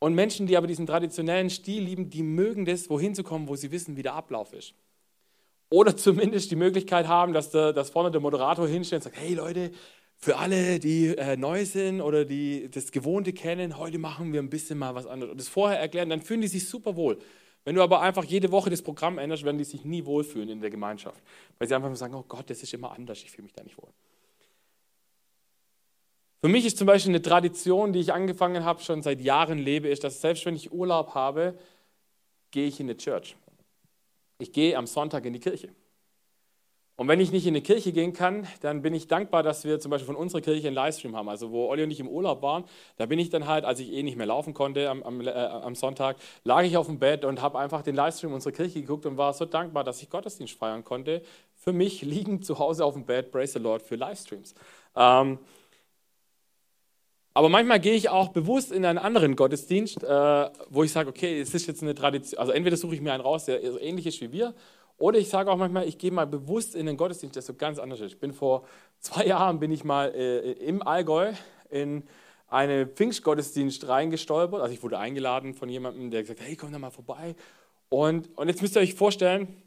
[0.00, 3.56] Und Menschen, die aber diesen traditionellen Stil lieben, die mögen das, wohin zu kommen, wo
[3.56, 4.74] sie wissen, wie der Ablauf ist.
[5.70, 9.34] Oder zumindest die Möglichkeit haben, dass, der, dass vorne der Moderator hinstellt und sagt, hey
[9.34, 9.70] Leute,
[10.20, 14.50] für alle, die äh, neu sind oder die das Gewohnte kennen, heute machen wir ein
[14.50, 15.30] bisschen mal was anderes.
[15.30, 17.18] Und das vorher erklären, dann fühlen die sich super wohl.
[17.64, 20.60] Wenn du aber einfach jede Woche das Programm änderst, werden die sich nie wohlfühlen in
[20.60, 21.22] der Gemeinschaft.
[21.58, 23.78] Weil sie einfach sagen, oh Gott, das ist immer anders, ich fühle mich da nicht
[23.78, 23.90] wohl.
[26.40, 29.88] Für mich ist zum Beispiel eine Tradition, die ich angefangen habe, schon seit Jahren lebe,
[29.88, 31.58] ist, dass selbst wenn ich Urlaub habe,
[32.50, 33.36] gehe ich in die Church.
[34.38, 35.74] Ich gehe am Sonntag in die Kirche.
[36.98, 39.78] Und wenn ich nicht in die Kirche gehen kann, dann bin ich dankbar, dass wir
[39.78, 41.28] zum Beispiel von unserer Kirche einen Livestream haben.
[41.28, 42.64] Also wo Olli und ich im Urlaub waren,
[42.96, 45.30] da bin ich dann halt, als ich eh nicht mehr laufen konnte am, am, äh,
[45.30, 49.06] am Sonntag, lag ich auf dem Bett und habe einfach den Livestream unserer Kirche geguckt
[49.06, 51.22] und war so dankbar, dass ich Gottesdienst feiern konnte.
[51.54, 54.56] Für mich liegend zu Hause auf dem Bett, praise the Lord, für Livestreams.
[54.96, 55.38] Ähm,
[57.38, 61.40] aber manchmal gehe ich auch bewusst in einen anderen Gottesdienst, äh, wo ich sage, okay,
[61.40, 62.40] es ist jetzt eine Tradition.
[62.40, 64.56] Also entweder suche ich mir einen raus, der so ähnlich ist wie wir,
[64.96, 67.78] oder ich sage auch manchmal, ich gehe mal bewusst in einen Gottesdienst, der so ganz
[67.78, 68.14] anders ist.
[68.14, 68.66] Ich bin vor
[68.98, 71.32] zwei Jahren bin ich mal äh, im Allgäu
[71.70, 72.02] in
[72.48, 74.60] einen Pfingstgottesdienst reingestolpert.
[74.60, 77.36] Also ich wurde eingeladen von jemandem, der gesagt hat, hey, komm da mal vorbei.
[77.88, 79.62] Und, und jetzt müsst ihr euch vorstellen,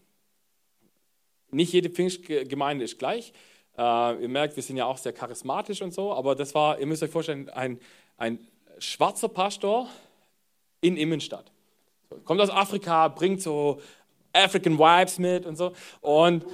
[1.52, 3.32] nicht jede Pfingstgemeinde ist gleich.
[3.78, 6.86] Äh, ihr merkt, wir sind ja auch sehr charismatisch und so, aber das war, ihr
[6.86, 7.80] müsst euch vorstellen, ein,
[8.18, 8.40] ein
[8.80, 9.88] schwarzer Pastor
[10.82, 11.52] in Immenstadt.
[12.26, 13.80] Kommt aus Afrika, bringt so
[14.34, 15.74] African Vibes mit und so.
[16.02, 16.46] Und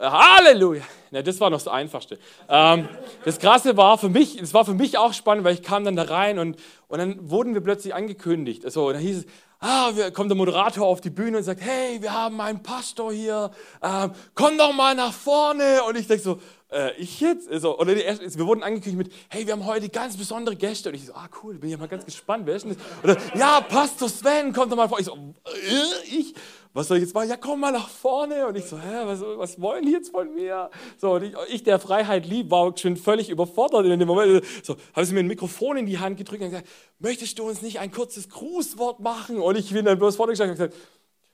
[0.00, 0.82] Halleluja!
[1.10, 2.18] Ja, das war noch das Einfachste.
[2.48, 2.88] Ähm,
[3.24, 5.96] das Krasse war für mich, es war für mich auch spannend, weil ich kam dann
[5.96, 8.64] da rein und, und dann wurden wir plötzlich angekündigt.
[8.64, 9.26] Also, da hieß es,
[9.60, 13.50] ah, kommt der Moderator auf die Bühne und sagt, hey, wir haben einen Pastor hier,
[13.82, 15.82] ähm, komm doch mal nach vorne.
[15.88, 17.48] Und ich denke so, äh, ich jetzt?
[17.48, 20.90] Also, oder die erste, wir wurden angekündigt mit, hey, wir haben heute ganz besondere Gäste.
[20.90, 23.04] Und ich so, ah, cool, bin ja mal ganz gespannt, wer ist denn das?
[23.16, 24.98] Oder, ja, Pastor Sven, kommt doch mal vor.
[24.98, 26.34] Ich so, äh, ich?
[26.74, 27.28] Was soll ich jetzt machen?
[27.28, 28.46] Ja, komm mal nach vorne.
[28.46, 30.70] Und ich so, hä, was, was wollen die jetzt von mir?
[30.98, 34.44] So, und ich, ich der Freiheit lieb, war schon völlig überfordert in dem Moment.
[34.62, 37.62] So, habe sie mir ein Mikrofon in die Hand gedrückt und gesagt, möchtest du uns
[37.62, 39.38] nicht ein kurzes Grußwort machen?
[39.38, 40.74] Und ich bin dann bloß vorgestellt und gesagt,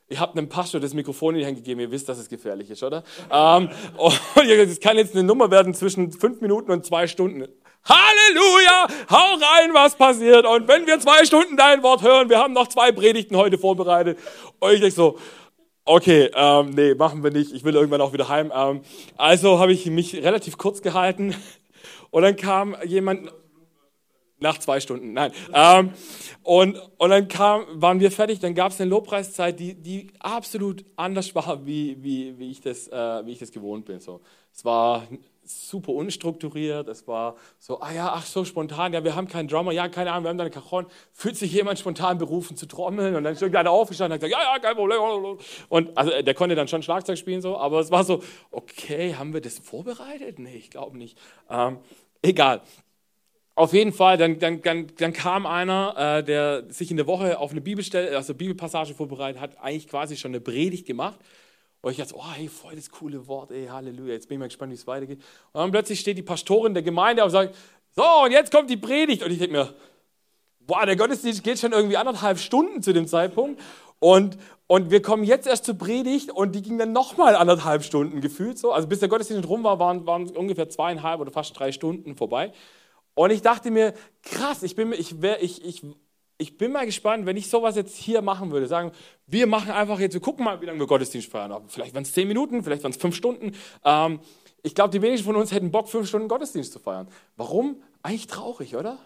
[0.09, 2.69] Ihr habt einem Pastor das Mikrofon in die Hand gegeben, ihr wisst, dass es gefährlich
[2.69, 3.03] ist, oder?
[3.33, 7.49] ähm, und es kann jetzt eine Nummer werden zwischen fünf Minuten und zwei Stunden.
[7.87, 8.87] Halleluja!
[9.11, 10.47] Hau rein, was passiert.
[10.47, 14.19] Und wenn wir zwei Stunden dein Wort hören, wir haben noch zwei Predigten heute vorbereitet.
[14.59, 15.19] Und ich denke so,
[15.85, 17.53] okay, ähm, nee, machen wir nicht.
[17.53, 18.53] Ich will irgendwann auch wieder heim.
[18.55, 18.83] Ähm,
[19.17, 21.35] also habe ich mich relativ kurz gehalten.
[22.11, 23.33] Und dann kam jemand,
[24.41, 25.33] Nach zwei Stunden, nein.
[25.53, 25.93] Ähm,
[26.43, 30.85] und, und dann kam, waren wir fertig, dann gab es eine Lobpreiszeit, die, die absolut
[30.97, 34.01] anders war, wie, wie, wie, ich das, äh, wie ich das gewohnt bin.
[34.01, 34.21] So.
[34.53, 35.07] Es war
[35.45, 39.73] super unstrukturiert, es war so, ah ja, ach so spontan, ja, wir haben keinen Drummer,
[39.73, 43.15] ja, keine Ahnung, wir haben da eine Cajon, fühlt sich jemand spontan berufen zu trommeln
[43.15, 45.39] und dann ist irgendeiner aufgestanden und hat gesagt, ja, ja, kein Problem.
[45.69, 49.33] Und also der konnte dann schon Schlagzeug spielen, so, aber es war so, okay, haben
[49.33, 50.39] wir das vorbereitet?
[50.39, 51.19] Nee, ich glaube nicht.
[51.51, 51.79] Ähm,
[52.23, 52.63] egal.
[53.57, 57.39] Auf jeden Fall, dann, dann, dann, dann kam einer, äh, der sich in der Woche
[57.39, 61.21] auf eine Bibelstelle, also Bibelpassage vorbereitet hat, eigentlich quasi schon eine Predigt gemacht.
[61.81, 64.47] Und ich dachte, oh, hey, voll das coole Wort, ey, Halleluja, jetzt bin ich mal
[64.47, 65.21] gespannt, wie es weitergeht.
[65.53, 67.55] Und dann plötzlich steht die Pastorin der Gemeinde auf und sagt,
[67.95, 69.23] so, und jetzt kommt die Predigt.
[69.23, 69.75] Und ich denke mir,
[70.61, 73.61] boah, der Gottesdienst geht schon irgendwie anderthalb Stunden zu dem Zeitpunkt.
[74.01, 74.37] Und,
[74.67, 78.59] und wir kommen jetzt erst zur Predigt und die ging dann nochmal anderthalb Stunden gefühlt
[78.59, 78.73] so.
[78.73, 82.53] Also bis der Gottesdienst rum war, waren, waren ungefähr zweieinhalb oder fast drei Stunden vorbei.
[83.15, 85.83] Und ich dachte mir, krass, ich bin, ich, wär, ich, ich,
[86.39, 88.67] ich bin mal gespannt, wenn ich sowas jetzt hier machen würde.
[88.67, 88.93] Sagen,
[89.27, 91.63] wir machen einfach jetzt, wir gucken mal, wie lange wir Gottesdienst feiern.
[91.69, 93.53] Vielleicht waren es zehn Minuten, vielleicht waren es fünf Stunden.
[93.85, 94.21] Ähm,
[94.63, 97.07] ich glaube, die wenigsten von uns hätten Bock, fünf Stunden Gottesdienst zu feiern.
[97.37, 97.83] Warum?
[98.03, 98.99] Eigentlich traurig, oder?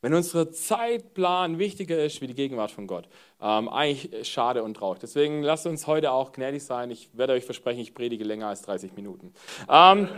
[0.00, 3.08] Wenn unser Zeitplan wichtiger ist wie die Gegenwart von Gott.
[3.40, 5.00] Ähm, eigentlich schade und traurig.
[5.00, 6.90] Deswegen lasst uns heute auch gnädig sein.
[6.90, 9.32] Ich werde euch versprechen, ich predige länger als 30 Minuten.
[9.68, 10.08] Ähm,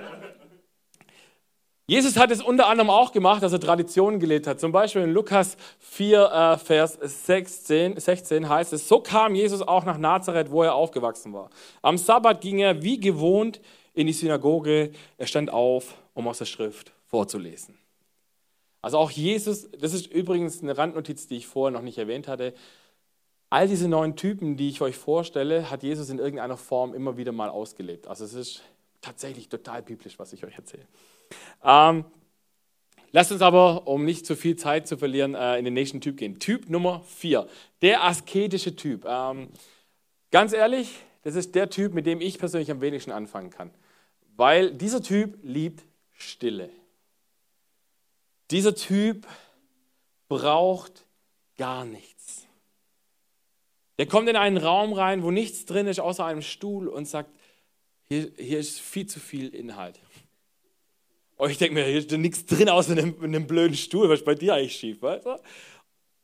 [1.90, 4.60] Jesus hat es unter anderem auch gemacht, dass er Traditionen gelebt hat.
[4.60, 9.84] Zum Beispiel in Lukas 4, äh, Vers 16, 16 heißt es, so kam Jesus auch
[9.84, 11.50] nach Nazareth, wo er aufgewachsen war.
[11.82, 13.60] Am Sabbat ging er wie gewohnt
[13.92, 14.92] in die Synagoge.
[15.18, 17.76] Er stand auf, um aus der Schrift vorzulesen.
[18.82, 22.54] Also auch Jesus, das ist übrigens eine Randnotiz, die ich vorher noch nicht erwähnt hatte.
[23.50, 27.32] All diese neuen Typen, die ich euch vorstelle, hat Jesus in irgendeiner Form immer wieder
[27.32, 28.06] mal ausgelebt.
[28.06, 28.62] Also es ist
[29.00, 30.86] tatsächlich total biblisch, was ich euch erzähle.
[31.62, 32.04] Ähm,
[33.12, 36.16] lasst uns aber, um nicht zu viel Zeit zu verlieren, äh, in den nächsten Typ
[36.16, 36.38] gehen.
[36.38, 37.48] Typ Nummer vier,
[37.82, 39.04] der asketische Typ.
[39.06, 39.48] Ähm,
[40.30, 43.70] ganz ehrlich, das ist der Typ, mit dem ich persönlich am wenigsten anfangen kann.
[44.36, 46.70] Weil dieser Typ liebt Stille.
[48.50, 49.26] Dieser Typ
[50.28, 51.04] braucht
[51.56, 52.46] gar nichts.
[53.98, 57.30] Der kommt in einen Raum rein, wo nichts drin ist außer einem Stuhl und sagt,
[58.08, 60.00] hier, hier ist viel zu viel Inhalt.
[61.40, 64.26] Und ich denke mir, hier ist nichts drin außer einem, einem blöden Stuhl, was ist
[64.26, 65.40] bei dir eigentlich schief, weißt du?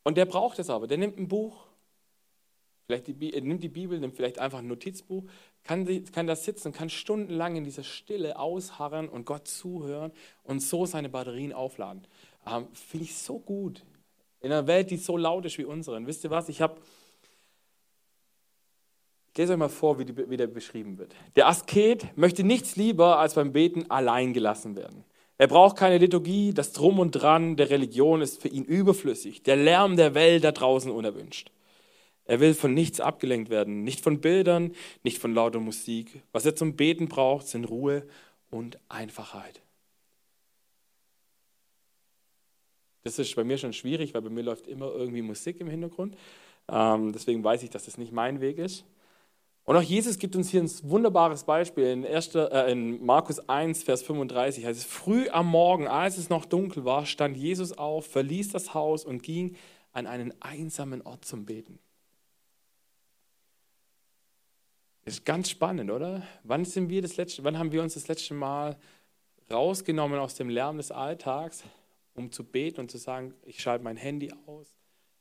[0.02, 0.86] Und der braucht es aber.
[0.86, 1.56] Der nimmt ein Buch,
[2.84, 5.24] vielleicht die, er nimmt die Bibel, nimmt vielleicht einfach ein Notizbuch,
[5.64, 10.84] kann, kann da sitzen kann stundenlang in dieser Stille ausharren und Gott zuhören und so
[10.84, 12.06] seine Batterien aufladen.
[12.46, 13.86] Ähm, Finde ich so gut.
[14.40, 15.96] In einer Welt, die so laut ist wie unsere.
[15.96, 16.50] Und wisst ihr was?
[16.50, 16.78] Ich habe
[19.36, 21.14] ich lese euch mal vor, wie, die, wie der beschrieben wird.
[21.36, 25.04] Der Asket möchte nichts lieber als beim Beten allein gelassen werden.
[25.36, 29.56] Er braucht keine Liturgie, das Drum und Dran der Religion ist für ihn überflüssig, der
[29.56, 31.50] Lärm der Welt da draußen unerwünscht.
[32.24, 34.72] Er will von nichts abgelenkt werden, nicht von Bildern,
[35.02, 36.22] nicht von lauter Musik.
[36.32, 38.06] Was er zum Beten braucht, sind Ruhe
[38.48, 39.60] und Einfachheit.
[43.04, 46.16] Das ist bei mir schon schwierig, weil bei mir läuft immer irgendwie Musik im Hintergrund.
[46.70, 48.86] Ähm, deswegen weiß ich, dass das nicht mein Weg ist.
[49.66, 51.86] Und auch Jesus gibt uns hier ein wunderbares Beispiel.
[51.86, 56.30] In, 1, äh, in Markus 1, Vers 35 heißt es, früh am Morgen, als es
[56.30, 59.56] noch dunkel war, stand Jesus auf, verließ das Haus und ging
[59.90, 61.80] an einen einsamen Ort zum Beten.
[65.04, 66.22] Ist ganz spannend, oder?
[66.44, 68.76] Wann sind wir das letzte, wann haben wir uns das letzte Mal
[69.50, 71.64] rausgenommen aus dem Lärm des Alltags,
[72.14, 74.76] um zu beten und zu sagen, ich schalte mein Handy aus,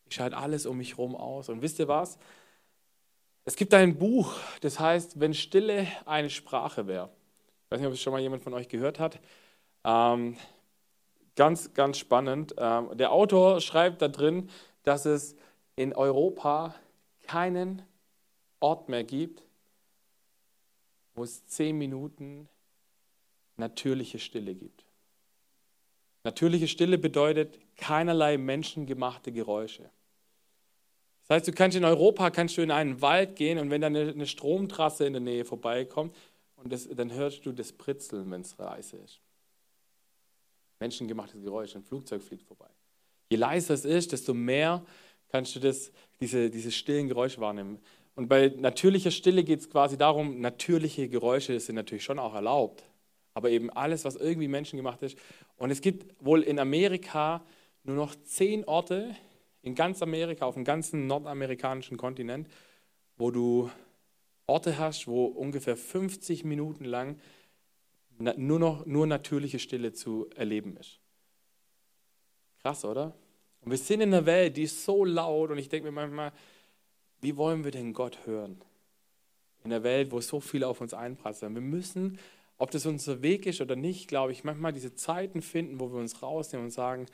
[0.05, 1.49] ich schalte alles um mich herum aus.
[1.49, 2.19] Und wisst ihr was?
[3.47, 7.11] Es gibt ein Buch, das heißt, wenn Stille eine Sprache wäre.
[7.65, 9.19] Ich weiß nicht, ob es schon mal jemand von euch gehört hat.
[9.83, 10.35] Ähm,
[11.35, 12.55] ganz, ganz spannend.
[12.57, 14.49] Ähm, der Autor schreibt da drin,
[14.81, 15.35] dass es
[15.75, 16.73] in Europa
[17.21, 17.83] keinen
[18.59, 19.43] Ort mehr gibt,
[21.13, 22.49] wo es zehn Minuten
[23.57, 24.85] natürliche Stille gibt.
[26.23, 29.91] Natürliche Stille bedeutet keinerlei menschengemachte Geräusche.
[31.27, 33.87] Das heißt, du kannst in Europa kannst du in einen Wald gehen und wenn da
[33.87, 36.15] eine, eine Stromtrasse in der Nähe vorbeikommt,
[36.57, 39.19] und das, dann hörst du das Pritzeln, wenn es leise ist.
[40.79, 42.69] Menschengemachtes Geräusch, ein Flugzeug fliegt vorbei.
[43.29, 44.83] Je leiser es ist, desto mehr
[45.29, 47.79] kannst du das, diese, diese stillen Geräusche wahrnehmen.
[48.15, 52.83] Und bei natürlicher Stille geht es quasi darum, natürliche Geräusche sind natürlich schon auch erlaubt,
[53.33, 55.17] aber eben alles, was irgendwie menschengemacht ist.
[55.57, 57.45] Und es gibt wohl in Amerika
[57.83, 59.15] nur noch zehn Orte,
[59.65, 62.47] in ganz Amerika, auf dem ganzen nordamerikanischen Kontinent,
[63.17, 63.71] wo du
[64.45, 67.19] Orte hast, wo ungefähr 50 Minuten lang
[68.19, 70.99] nur noch nur natürliche Stille zu erleben ist.
[72.61, 73.15] Krass, oder?
[73.61, 76.31] Und wir sind in einer Welt, die ist so laut und ich denke mir manchmal,
[77.21, 78.61] wie wollen wir denn Gott hören?
[79.63, 81.55] In einer Welt, wo so viel auf uns einprasseln.
[81.55, 82.19] Wir müssen,
[82.59, 85.99] ob das unser Weg ist oder nicht, glaube ich, manchmal diese Zeiten finden, wo wir
[85.99, 87.07] uns rausnehmen und sagen,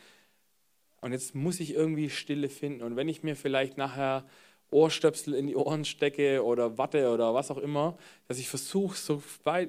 [1.02, 2.84] und jetzt muss ich irgendwie Stille finden.
[2.84, 4.26] Und wenn ich mir vielleicht nachher
[4.70, 9.22] Ohrstöpsel in die Ohren stecke oder Watte oder was auch immer, dass ich versuche, so,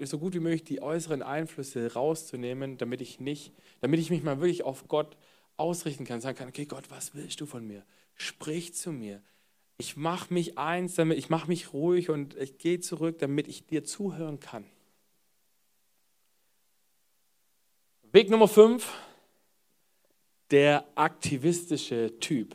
[0.03, 4.39] so gut wie möglich die äußeren Einflüsse rauszunehmen, damit ich nicht, damit ich mich mal
[4.39, 5.17] wirklich auf Gott
[5.57, 7.85] ausrichten kann, sagen kann, okay Gott, was willst du von mir?
[8.15, 9.23] Sprich zu mir.
[9.79, 13.67] Ich mache mich eins, damit ich mache mich ruhig und ich gehe zurück, damit ich
[13.67, 14.65] dir zuhören kann.
[18.13, 18.93] Weg Nummer 5,
[20.53, 22.55] der aktivistische Typ.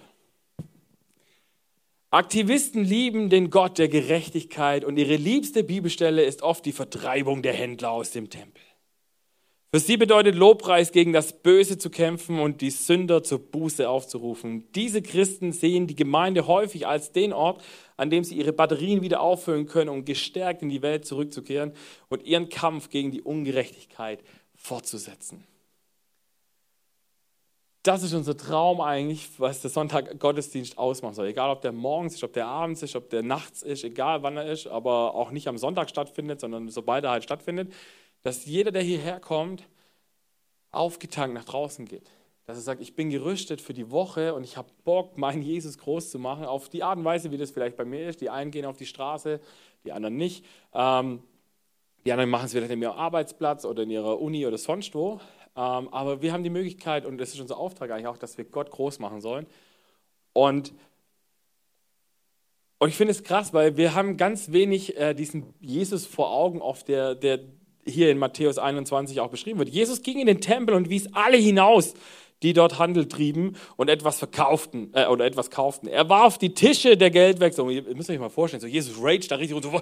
[2.12, 7.54] Aktivisten lieben den Gott der Gerechtigkeit und ihre liebste Bibelstelle ist oft die Vertreibung der
[7.54, 8.62] Händler aus dem Tempel.
[9.74, 14.72] Für sie bedeutet Lobpreis gegen das Böse zu kämpfen und die Sünder zur Buße aufzurufen.
[14.74, 17.62] Diese Christen sehen die Gemeinde häufig als den Ort,
[17.98, 21.74] an dem sie ihre Batterien wieder auffüllen können, um gestärkt in die Welt zurückzukehren
[22.08, 24.24] und ihren Kampf gegen die Ungerechtigkeit
[24.56, 25.44] fortzusetzen.
[27.88, 31.28] Das ist unser Traum eigentlich, was der Sonntag Gottesdienst ausmachen soll.
[31.28, 34.36] Egal, ob der morgens ist, ob der abends ist, ob der nachts ist, egal wann
[34.36, 37.72] er ist, aber auch nicht am Sonntag stattfindet, sondern sobald er halt stattfindet,
[38.24, 39.70] dass jeder, der hierher kommt,
[40.72, 42.12] aufgetankt nach draußen geht.
[42.46, 45.78] Dass er sagt, ich bin gerüstet für die Woche und ich habe Bock, meinen Jesus
[45.78, 48.20] groß zu machen, auf die Art und Weise, wie das vielleicht bei mir ist.
[48.20, 49.40] Die einen gehen auf die Straße,
[49.86, 50.44] die anderen nicht.
[50.74, 51.24] Ähm,
[52.06, 55.22] die anderen machen es vielleicht in ihrem Arbeitsplatz oder in ihrer Uni oder sonst wo.
[55.58, 58.46] Ähm, aber wir haben die Möglichkeit, und das ist unser Auftrag eigentlich auch, dass wir
[58.46, 59.48] Gott groß machen sollen.
[60.34, 60.72] Und,
[62.78, 66.62] und ich finde es krass, weil wir haben ganz wenig äh, diesen Jesus vor Augen,
[66.62, 67.40] auf der, der
[67.86, 69.70] hier in Matthäus 21 auch beschrieben wird.
[69.70, 71.96] Jesus ging in den Tempel und wies alle hinaus,
[72.44, 75.88] die dort Handel trieben und etwas verkauften äh, oder etwas kauften.
[75.88, 77.68] Er warf die Tische der Geldwechsel.
[77.72, 79.82] Ihr müsst euch mal vorstellen, so Jesus rage da richtig und so.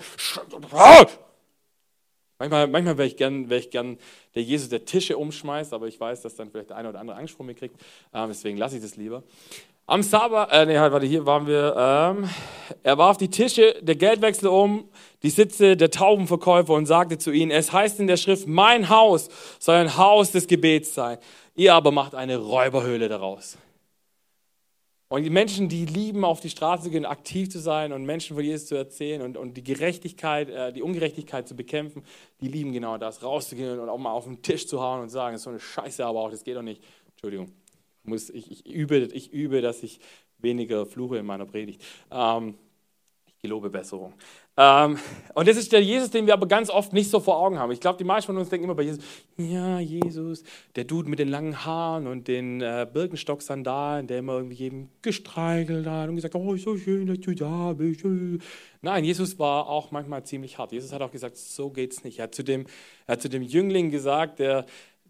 [2.37, 3.97] Manchmal, manchmal wäre ich, gern, wär ich gern
[4.35, 7.17] der Jesus, der Tische umschmeißt, aber ich weiß, dass dann vielleicht der eine oder andere
[7.17, 7.79] Angst vor mir kriegt.
[8.13, 9.23] Ähm, deswegen lasse ich das lieber.
[9.87, 11.75] Am Sabbat, äh, nee, halt, warte, hier waren wir.
[11.77, 12.29] Ähm,
[12.81, 14.89] er warf die Tische der Geldwechsel um,
[15.21, 19.29] die Sitze der Taubenverkäufer und sagte zu ihnen: Es heißt in der Schrift, mein Haus
[19.59, 21.19] soll ein Haus des Gebets sein.
[21.55, 23.59] Ihr aber macht eine Räuberhöhle daraus.
[25.07, 28.35] Und die Menschen, die lieben, auf die Straße zu gehen, aktiv zu sein und Menschen
[28.35, 32.03] von Jesus zu erzählen und, und die Gerechtigkeit, äh, die Ungerechtigkeit zu bekämpfen,
[32.41, 35.33] die lieben genau das, rauszugehen und auch mal auf den Tisch zu hauen und sagen,
[35.33, 36.81] das ist so eine Scheiße, aber auch das geht doch nicht.
[37.11, 37.51] Entschuldigung,
[38.03, 39.99] muss, ich, ich, übe, ich übe, dass ich
[40.39, 41.83] weniger fluche in meiner Predigt.
[42.11, 42.55] Ähm,
[43.45, 44.13] ich gelobe Besserung.
[44.57, 44.97] Ähm,
[45.33, 47.71] und das ist der Jesus, den wir aber ganz oft nicht so vor Augen haben.
[47.71, 49.03] Ich glaube, die meisten von uns denken immer bei Jesus,
[49.37, 50.43] ja, Jesus,
[50.75, 55.85] der Dude mit den langen Haaren und den äh, Birkenstock-Sandalen, der immer irgendwie jedem gestreichelt
[55.85, 58.03] hat und gesagt, oh, so schön, dass du da bist.
[58.81, 60.71] Nein, Jesus war auch manchmal ziemlich hart.
[60.71, 62.19] Jesus hat auch gesagt, so geht's nicht.
[62.19, 62.65] Er hat zu dem,
[63.07, 64.65] er hat zu dem Jüngling gesagt, der,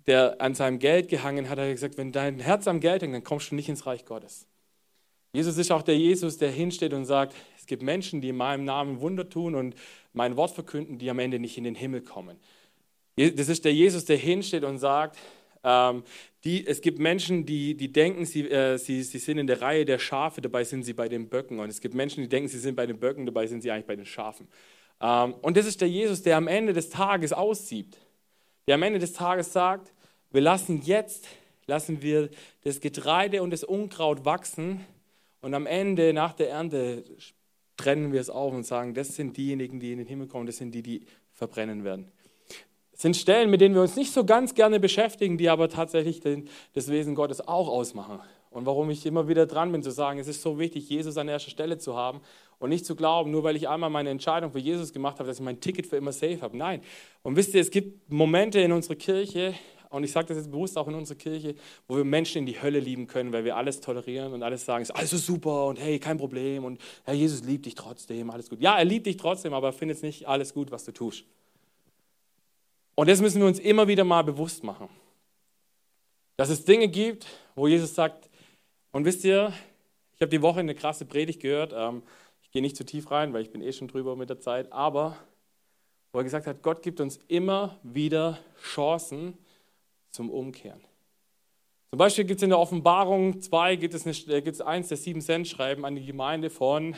[0.07, 3.13] der an seinem Geld gehangen hat, er hat gesagt, wenn dein Herz am Geld hängt,
[3.13, 4.47] dann kommst du nicht ins Reich Gottes.
[5.35, 8.63] Jesus ist auch der Jesus, der hinsteht und sagt, es gibt Menschen, die in meinem
[8.63, 9.73] Namen Wunder tun und
[10.13, 12.37] mein Wort verkünden, die am Ende nicht in den Himmel kommen.
[13.17, 15.17] Das ist der Jesus, der hinsteht und sagt,
[15.63, 16.03] ähm,
[16.43, 19.83] die, es gibt Menschen, die, die denken, sie, äh, sie, sie sind in der Reihe
[19.83, 21.59] der Schafe, dabei sind sie bei den Böcken.
[21.59, 23.87] Und es gibt Menschen, die denken, sie sind bei den Böcken, dabei sind sie eigentlich
[23.87, 24.47] bei den Schafen.
[25.01, 27.97] Ähm, und das ist der Jesus, der am Ende des Tages aussieht.
[28.67, 29.91] Der am Ende des Tages sagt,
[30.29, 31.27] wir lassen jetzt,
[31.65, 32.29] lassen wir
[32.63, 34.85] das Getreide und das Unkraut wachsen
[35.45, 37.03] und am Ende, nach der Ernte,
[37.77, 40.57] trennen wir es auf und sagen, das sind diejenigen, die in den Himmel kommen, das
[40.57, 42.11] sind die, die verbrennen werden.
[42.93, 46.21] Es sind Stellen, mit denen wir uns nicht so ganz gerne beschäftigen, die aber tatsächlich
[46.21, 48.19] den, das Wesen Gottes auch ausmachen.
[48.51, 51.27] Und warum ich immer wieder dran bin zu sagen, es ist so wichtig, Jesus an
[51.27, 52.21] erster Stelle zu haben
[52.57, 55.39] und nicht zu glauben, nur weil ich einmal meine Entscheidung für Jesus gemacht habe, dass
[55.39, 56.55] ich mein Ticket für immer safe habe.
[56.55, 56.81] Nein.
[57.21, 59.55] Und wisst ihr, es gibt Momente in unserer Kirche,
[59.95, 61.55] und ich sage das jetzt bewusst auch in unserer Kirche,
[61.87, 64.81] wo wir Menschen in die Hölle lieben können, weil wir alles tolerieren und alles sagen,
[64.81, 68.49] ist alles so super und hey, kein Problem und Herr Jesus liebt dich trotzdem, alles
[68.49, 68.59] gut.
[68.59, 71.23] Ja, er liebt dich trotzdem, aber er findet nicht alles gut, was du tust.
[72.95, 74.89] Und das müssen wir uns immer wieder mal bewusst machen.
[76.37, 77.25] Dass es Dinge gibt,
[77.55, 78.29] wo Jesus sagt,
[78.91, 79.53] und wisst ihr,
[80.15, 82.03] ich habe die Woche eine krasse Predigt gehört, ähm,
[82.41, 84.71] ich gehe nicht zu tief rein, weil ich bin eh schon drüber mit der Zeit,
[84.71, 85.17] aber
[86.11, 89.37] wo er gesagt hat, Gott gibt uns immer wieder Chancen,
[90.15, 90.81] zum Umkehren.
[91.91, 94.97] Zum Beispiel gibt es in der Offenbarung 2, gibt es, eine, äh, gibt eins der
[94.97, 96.95] sieben Cent schreiben an die Gemeinde von,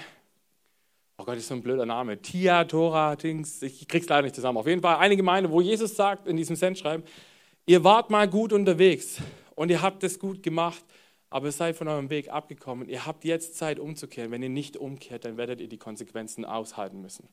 [1.17, 4.57] oh Gott, ist so ein blöder Name, Tia, Tora, Dings, ich krieg's leider nicht zusammen.
[4.57, 7.03] Auf jeden Fall eine Gemeinde, wo Jesus sagt in diesem Cent schreiben,
[7.65, 9.19] ihr wart mal gut unterwegs
[9.55, 10.83] und ihr habt es gut gemacht,
[11.29, 12.87] aber ihr seid von eurem Weg abgekommen.
[12.87, 14.31] Ihr habt jetzt Zeit umzukehren.
[14.31, 17.27] Wenn ihr nicht umkehrt, dann werdet ihr die Konsequenzen aushalten müssen.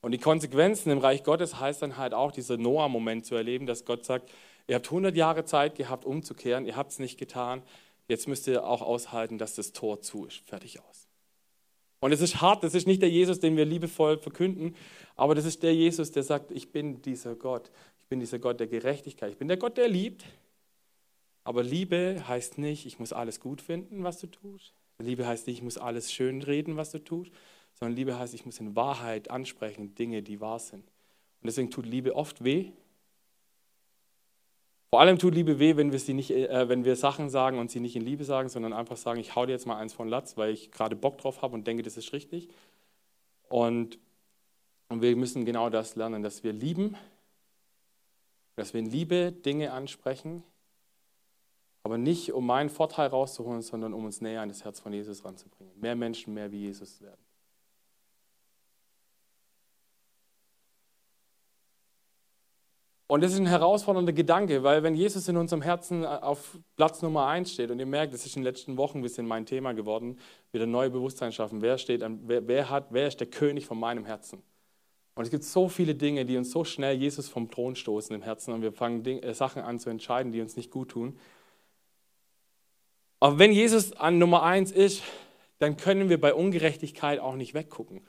[0.00, 3.84] Und die Konsequenzen im Reich Gottes heißt dann halt auch, dieser Noah-Moment zu erleben, dass
[3.84, 4.30] Gott sagt,
[4.66, 7.62] ihr habt 100 Jahre Zeit gehabt, umzukehren, ihr habt es nicht getan,
[8.08, 10.38] jetzt müsst ihr auch aushalten, dass das Tor zu ist.
[10.46, 11.08] Fertig aus.
[12.00, 14.76] Und es ist hart, das ist nicht der Jesus, den wir liebevoll verkünden,
[15.16, 17.70] aber das ist der Jesus, der sagt, ich bin dieser Gott,
[18.02, 20.24] ich bin dieser Gott der Gerechtigkeit, ich bin der Gott, der liebt.
[21.44, 24.74] Aber Liebe heißt nicht, ich muss alles gut finden, was du tust.
[24.98, 27.32] Liebe heißt nicht, ich muss alles schön reden, was du tust,
[27.74, 30.84] sondern Liebe heißt, ich muss in Wahrheit ansprechen, Dinge, die wahr sind.
[30.84, 32.72] Und deswegen tut Liebe oft weh,
[34.94, 37.68] vor allem tut Liebe weh, wenn wir, sie nicht, äh, wenn wir Sachen sagen und
[37.68, 40.06] sie nicht in Liebe sagen, sondern einfach sagen, ich hau dir jetzt mal eins von
[40.06, 42.48] Latz, weil ich gerade Bock drauf habe und denke, das ist richtig.
[43.48, 43.98] Und,
[44.88, 46.96] und wir müssen genau das lernen, dass wir lieben,
[48.54, 50.44] dass wir in Liebe Dinge ansprechen,
[51.82, 55.24] aber nicht um meinen Vorteil rauszuholen, sondern um uns näher an das Herz von Jesus
[55.24, 55.74] ranzubringen.
[55.80, 57.23] Mehr Menschen, mehr wie Jesus werden.
[63.06, 67.02] Und das ist ein herausfordernder Gedanke, weil wenn Jesus in unserem Herzen äh, auf Platz
[67.02, 69.44] Nummer eins steht, und ihr merkt, das ist in den letzten Wochen ein bisschen mein
[69.44, 70.18] Thema geworden,
[70.52, 71.60] wieder neue Bewusstsein schaffen.
[71.60, 74.42] Wer steht, wer, wer, hat, wer ist der König von meinem Herzen?
[75.16, 78.22] Und es gibt so viele Dinge, die uns so schnell Jesus vom Thron stoßen im
[78.22, 81.18] Herzen und wir fangen Dinge, äh, Sachen an zu entscheiden, die uns nicht gut tun.
[83.20, 85.02] Aber wenn Jesus an Nummer eins ist,
[85.58, 88.00] dann können wir bei Ungerechtigkeit auch nicht weggucken.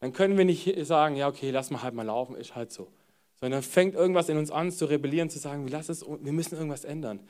[0.00, 2.88] Dann können wir nicht sagen, ja, okay, lass mal halt mal laufen, ist halt so
[3.34, 6.84] sondern fängt irgendwas in uns an zu rebellieren, zu sagen, lass es, wir müssen irgendwas
[6.84, 7.20] ändern.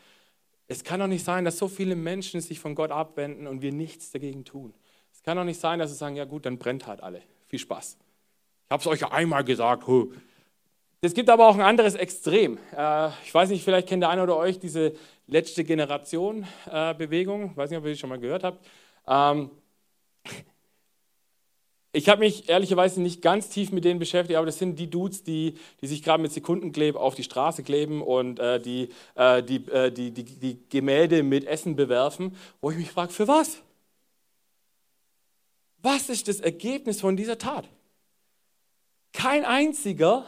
[0.66, 3.72] Es kann doch nicht sein, dass so viele Menschen sich von Gott abwenden und wir
[3.72, 4.74] nichts dagegen tun.
[5.12, 7.22] Es kann doch nicht sein, dass sie sagen, ja gut, dann brennt halt alle.
[7.46, 7.98] Viel Spaß.
[8.66, 9.84] Ich habe es euch ja einmal gesagt.
[11.00, 12.58] Es gibt aber auch ein anderes Extrem.
[12.74, 14.94] Äh, ich weiß nicht, vielleicht kennt der eine oder euch diese
[15.26, 17.50] letzte Generation äh, Bewegung.
[17.50, 18.66] Ich weiß nicht, ob ihr die schon mal gehört habt.
[21.96, 25.22] Ich habe mich ehrlicherweise nicht ganz tief mit denen beschäftigt, aber das sind die Dudes,
[25.22, 29.64] die, die sich gerade mit Sekundenkleb auf die Straße kleben und äh, die, äh, die,
[29.70, 33.62] äh, die, die, die Gemälde mit Essen bewerfen, wo ich mich frage, für was?
[35.82, 37.68] Was ist das Ergebnis von dieser Tat?
[39.12, 40.26] Kein einziger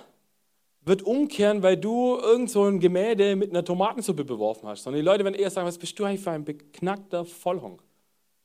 [0.83, 5.05] wird umkehren, weil du irgend so ein Gemälde mit einer Tomatensuppe beworfen hast, sondern die
[5.05, 7.83] Leute werden eher sagen, was bist du eigentlich für ein beknackter Vollhonk?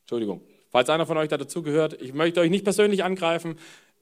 [0.06, 0.42] Entschuldigung.
[0.72, 3.58] Falls einer von euch da dazugehört, ich möchte euch nicht persönlich angreifen.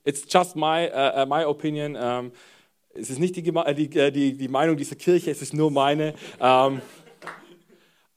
[0.05, 1.95] It's just my, uh, my opinion.
[1.95, 2.31] Um,
[2.93, 6.13] es ist nicht die, äh, die, die, die, Meinung dieser Kirche, es ist nur meine.
[6.39, 6.81] Um,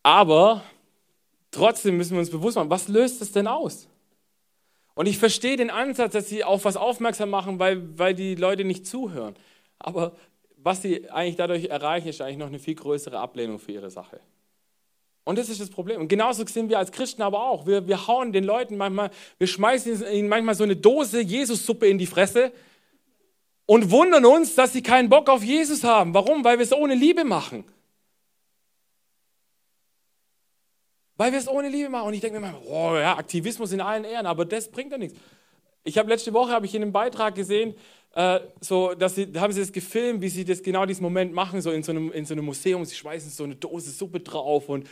[0.03, 0.63] aber
[1.51, 3.89] trotzdem müssen wir uns bewusst machen, was löst es denn aus?
[4.95, 8.65] Und ich verstehe den Ansatz, dass sie auf was aufmerksam machen, weil, weil die Leute
[8.65, 9.35] nicht zuhören.
[9.79, 10.13] Aber
[10.59, 14.21] was sie eigentlich dadurch erreichen, ist eigentlich noch eine viel größere Ablehnung für ihre Sache.
[15.25, 16.01] Und das ist das Problem.
[16.01, 17.67] Und genauso sind wir als Christen aber auch.
[17.67, 21.99] Wir, wir hauen den Leuten manchmal, wir schmeißen ihnen manchmal so eine Dose Jesus-Suppe in
[21.99, 22.53] die Fresse
[23.67, 26.13] und wundern uns, dass sie keinen Bock auf Jesus haben.
[26.13, 26.43] Warum?
[26.45, 27.65] Weil wir es ohne Liebe machen.
[31.17, 32.09] Weil wir es ohne Liebe machen.
[32.09, 34.99] Und ich denke mir manchmal, oh ja, Aktivismus in allen Ehren, aber das bringt ja
[34.99, 35.17] nichts.
[35.85, 37.75] Ich habe letzte Woche habe ich in einem Beitrag gesehen,
[38.15, 41.61] äh, so, dass sie, haben sie das gefilmt, wie sie das genau diesen Moment machen,
[41.61, 42.85] so in so einem, in so einem Museum.
[42.85, 44.89] Sie schmeißen so eine Dose Suppe drauf und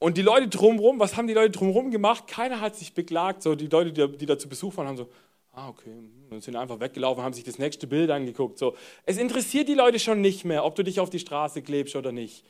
[0.00, 2.26] und die Leute drumherum, was haben die Leute drumherum gemacht?
[2.26, 3.42] Keiner hat sich beklagt.
[3.42, 5.08] So die Leute, die, die da zu Besuch waren, haben so,
[5.52, 5.92] ah, okay,
[6.30, 8.58] und sind einfach weggelaufen, haben sich das nächste Bild angeguckt.
[8.58, 8.74] So,
[9.04, 12.12] es interessiert die Leute schon nicht mehr, ob du dich auf die Straße klebst oder
[12.12, 12.44] nicht.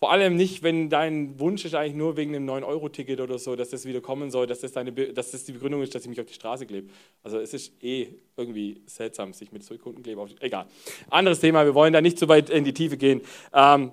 [0.00, 3.70] Vor allem nicht, wenn dein Wunsch ist eigentlich nur wegen einem 9-Euro-Ticket oder so, dass
[3.70, 6.20] das wieder kommen soll, dass das, deine, dass das die Begründung ist, dass ich mich
[6.20, 6.88] auf die Straße klebe.
[7.24, 10.36] Also es ist eh irgendwie seltsam, sich mit Sekundenklebe auf die...
[10.40, 10.66] Egal.
[11.10, 13.22] Anderes Thema, wir wollen da nicht zu weit in die Tiefe gehen.
[13.52, 13.90] Ähm,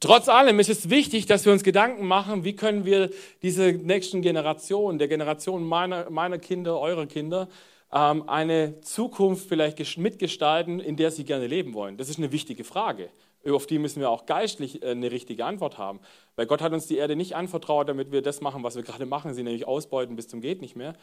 [0.00, 3.10] Trotz allem ist es wichtig, dass wir uns Gedanken machen, wie können wir
[3.42, 7.48] diese nächsten Generationen, der Generation meiner, meiner Kinder, eurer Kinder,
[7.92, 11.98] ähm, eine Zukunft vielleicht mitgestalten, in der sie gerne leben wollen.
[11.98, 13.10] Das ist eine wichtige Frage.
[13.46, 16.00] Auf die müssen wir auch geistlich äh, eine richtige Antwort haben.
[16.34, 19.04] Weil Gott hat uns die Erde nicht anvertraut, damit wir das machen, was wir gerade
[19.04, 20.94] machen, sie nämlich ausbeuten bis zum geht nicht mehr,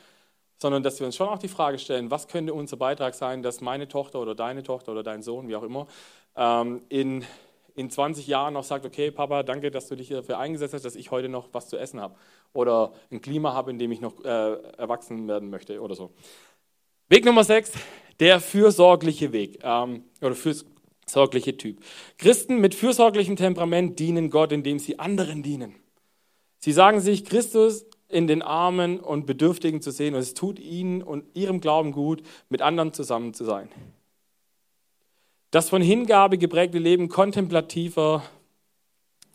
[0.58, 3.62] sondern dass wir uns schon auch die Frage stellen, was könnte unser Beitrag sein, dass
[3.62, 5.86] meine Tochter oder deine Tochter oder dein Sohn, wie auch immer,
[6.36, 7.24] ähm, in
[7.78, 10.96] in 20 Jahren noch sagt, okay, Papa, danke, dass du dich dafür eingesetzt hast, dass
[10.96, 12.16] ich heute noch was zu essen habe
[12.52, 16.12] oder ein Klima habe, in dem ich noch äh, erwachsen werden möchte oder so.
[17.08, 17.74] Weg Nummer 6,
[18.20, 21.80] der fürsorgliche Weg ähm, oder fürsorgliche Typ.
[22.18, 25.76] Christen mit fürsorglichem Temperament dienen Gott, indem sie anderen dienen.
[26.58, 31.04] Sie sagen sich, Christus in den Armen und Bedürftigen zu sehen und es tut ihnen
[31.04, 33.70] und ihrem Glauben gut, mit anderen zusammen zu sein.
[35.52, 38.24] Das von Hingabe geprägte Leben kontemplativer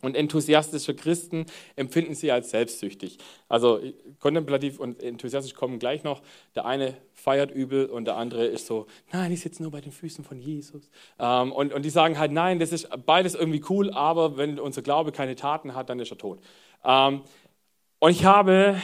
[0.05, 1.47] Und enthusiastische Christen
[1.77, 3.19] empfinden sie als selbstsüchtig.
[3.49, 3.81] Also
[4.19, 6.23] kontemplativ und enthusiastisch kommen gleich noch.
[6.57, 9.93] Der eine feiert übel und der andere ist so, nein, ich sitze nur bei den
[9.93, 10.91] Füßen von Jesus.
[11.21, 14.83] Ähm, und, und die sagen halt, nein, das ist beides irgendwie cool, aber wenn unser
[14.83, 16.41] Glaube keine Taten hat, dann ist er tot.
[16.85, 17.23] Ähm,
[18.01, 18.75] und ich habe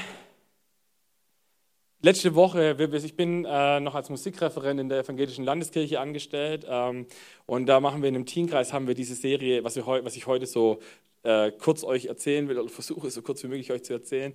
[2.00, 7.06] letzte Woche, ich bin äh, noch als Musikreferent in der evangelischen Landeskirche angestellt ähm,
[7.46, 10.26] und da machen wir in einem Teamkreis, haben wir diese Serie, was, wir was ich
[10.26, 10.80] heute so
[11.22, 14.32] äh, kurz euch erzählen will, oder versuche so kurz wie möglich euch zu erzählen,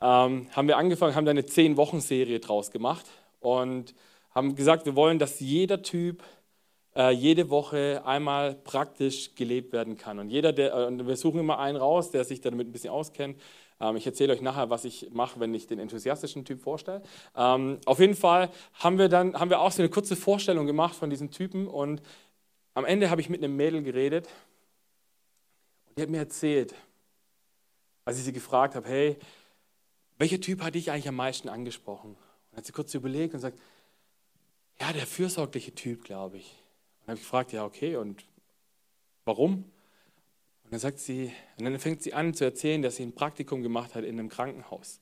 [0.00, 3.06] ähm, haben wir angefangen, haben da eine Zehn-Wochen-Serie draus gemacht
[3.40, 3.94] und
[4.30, 6.24] haben gesagt, wir wollen, dass jeder Typ
[6.96, 10.18] äh, jede Woche einmal praktisch gelebt werden kann.
[10.18, 12.90] Und jeder, der, äh, und wir suchen immer einen raus, der sich damit ein bisschen
[12.90, 13.40] auskennt.
[13.80, 17.02] Ähm, ich erzähle euch nachher, was ich mache, wenn ich den enthusiastischen Typ vorstelle.
[17.36, 20.94] Ähm, auf jeden Fall haben wir dann haben wir auch so eine kurze Vorstellung gemacht
[20.94, 22.02] von diesen Typen und
[22.74, 24.28] am Ende habe ich mit einem Mädel geredet
[25.96, 26.74] die hat mir erzählt,
[28.04, 29.16] als ich sie gefragt habe, hey,
[30.18, 32.16] welcher Typ hat dich eigentlich am meisten angesprochen?
[32.50, 33.58] Und hat sie kurz überlegt und sagt,
[34.80, 36.50] ja, der fürsorgliche Typ, glaube ich.
[36.52, 38.24] Und dann habe ich gefragt, ja, okay, und
[39.24, 39.64] warum?
[40.64, 43.62] Und dann sagt sie, und dann fängt sie an zu erzählen, dass sie ein Praktikum
[43.62, 45.00] gemacht hat in einem Krankenhaus.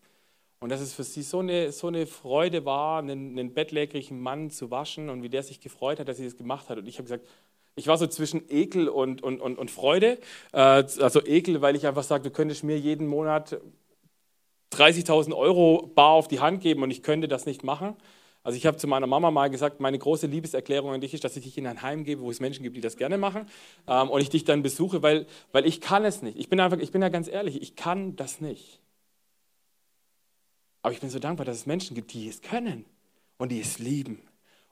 [0.61, 4.51] Und dass es für sie so eine, so eine Freude war, einen, einen bettlägerigen Mann
[4.51, 6.79] zu waschen und wie der sich gefreut hat, dass sie das gemacht hat.
[6.79, 7.27] Und ich habe gesagt,
[7.75, 10.19] ich war so zwischen Ekel und, und, und, und Freude.
[10.53, 13.61] Äh, also Ekel, weil ich einfach sage, du könntest mir jeden Monat
[14.73, 17.97] 30.000 Euro bar auf die Hand geben und ich könnte das nicht machen.
[18.45, 21.37] Also ich habe zu meiner Mama mal gesagt, meine große Liebeserklärung an dich ist, dass
[21.37, 23.47] ich dich in ein Heim gebe, wo es Menschen gibt, die das gerne machen
[23.87, 26.39] ähm, und ich dich dann besuche, weil, weil ich kann es nicht.
[26.39, 28.81] Ich bin einfach, ich bin ja ganz ehrlich, ich kann das nicht.
[30.83, 32.85] Aber ich bin so dankbar, dass es Menschen gibt, die es können
[33.39, 34.21] und die es lieben.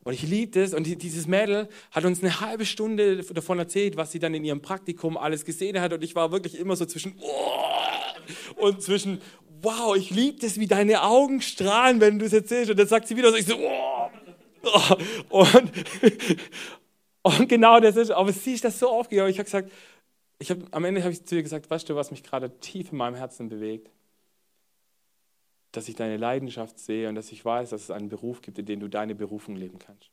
[0.03, 0.75] Und ich liebe das.
[0.75, 4.63] Und dieses Mädel hat uns eine halbe Stunde davon erzählt, was sie dann in ihrem
[4.63, 5.93] Praktikum alles gesehen hat.
[5.93, 7.15] Und ich war wirklich immer so zwischen
[8.57, 9.21] und zwischen
[9.63, 12.71] wow, ich liebe das, wie deine Augen strahlen, wenn du es erzählst.
[12.71, 14.11] Und dann sagt sie wieder so, ich so oh,
[15.31, 15.73] und,
[17.23, 18.11] und genau das ist.
[18.11, 19.31] Aber sie ist das so aufgegangen.
[19.31, 19.71] Ich habe gesagt,
[20.39, 22.93] ich hab, am Ende habe ich zu ihr gesagt, weißt du, was mich gerade tief
[22.93, 23.91] in meinem Herzen bewegt?
[25.73, 28.67] dass ich deine Leidenschaft sehe und dass ich weiß, dass es einen Beruf gibt, in
[28.67, 30.11] dem du deine Berufung leben kannst.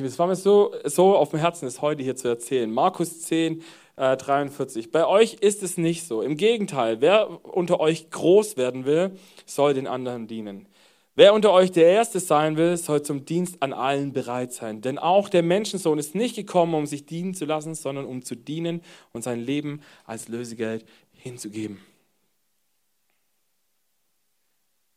[0.00, 2.70] Es war mir so, so auf dem Herzen, es heute hier zu erzählen.
[2.70, 3.62] Markus 10,
[3.96, 4.90] äh, 43.
[4.90, 6.22] Bei euch ist es nicht so.
[6.22, 9.12] Im Gegenteil, wer unter euch groß werden will,
[9.44, 10.66] soll den anderen dienen.
[11.14, 14.80] Wer unter euch der Erste sein will, soll zum Dienst an allen bereit sein.
[14.80, 18.34] Denn auch der Menschensohn ist nicht gekommen, um sich dienen zu lassen, sondern um zu
[18.34, 18.80] dienen
[19.12, 21.78] und sein Leben als Lösegeld hinzugeben.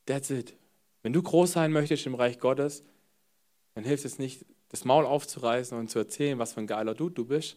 [0.06, 0.56] That's it.
[1.04, 2.84] Wenn du groß sein möchtest im Reich Gottes,
[3.74, 7.15] dann hilft es nicht, das Maul aufzureißen und zu erzählen, was für ein geiler Dude
[7.15, 7.55] du bist,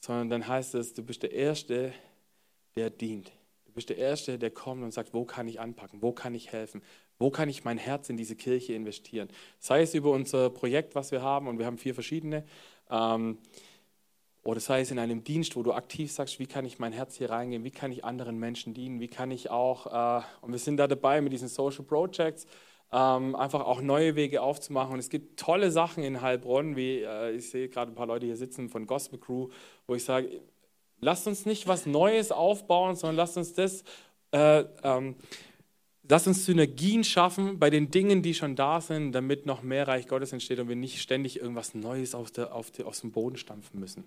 [0.00, 1.94] sondern dann heißt es, du bist der Erste,
[2.76, 3.32] der dient.
[3.64, 6.52] Du bist der Erste, der kommt und sagt, wo kann ich anpacken, wo kann ich
[6.52, 6.82] helfen,
[7.18, 9.30] wo kann ich mein Herz in diese Kirche investieren.
[9.60, 12.44] Sei es über unser Projekt, was wir haben, und wir haben vier verschiedene,
[12.90, 13.38] ähm,
[14.42, 17.16] oder sei es in einem Dienst, wo du aktiv sagst, wie kann ich mein Herz
[17.16, 20.58] hier reingehen, wie kann ich anderen Menschen dienen, wie kann ich auch, äh, und wir
[20.58, 22.46] sind da dabei mit diesen Social Projects,
[22.92, 24.92] ähm, einfach auch neue Wege aufzumachen.
[24.92, 28.26] Und es gibt tolle Sachen in Heilbronn, wie äh, ich sehe gerade ein paar Leute
[28.26, 29.48] hier sitzen von Gospel Crew,
[29.86, 30.42] wo ich sage,
[31.00, 33.82] lasst uns nicht was Neues aufbauen, sondern lasst uns das,
[34.32, 35.16] äh, ähm,
[36.06, 40.06] lasst uns Synergien schaffen bei den Dingen, die schon da sind, damit noch mehr Reich
[40.06, 43.36] Gottes entsteht und wir nicht ständig irgendwas Neues aus, der, auf der, aus dem Boden
[43.36, 44.04] stampfen müssen.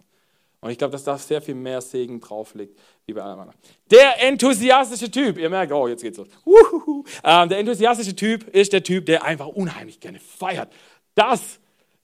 [0.62, 3.60] Und ich glaube, dass da sehr viel mehr Segen drauf liegt, wie bei allem anderen.
[3.92, 6.28] Der enthusiastische Typ, ihr merkt, oh, jetzt geht's los.
[7.24, 10.70] Ähm, der enthusiastische Typ ist der Typ, der einfach unheimlich gerne feiert.
[11.14, 11.60] Das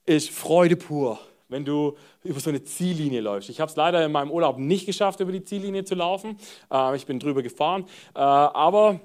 [0.05, 3.49] ist Freude pur, wenn du über so eine Ziellinie läufst.
[3.49, 6.37] Ich habe es leider in meinem Urlaub nicht geschafft, über die Ziellinie zu laufen.
[6.71, 7.85] Äh, ich bin drüber gefahren.
[8.13, 8.99] Äh, aber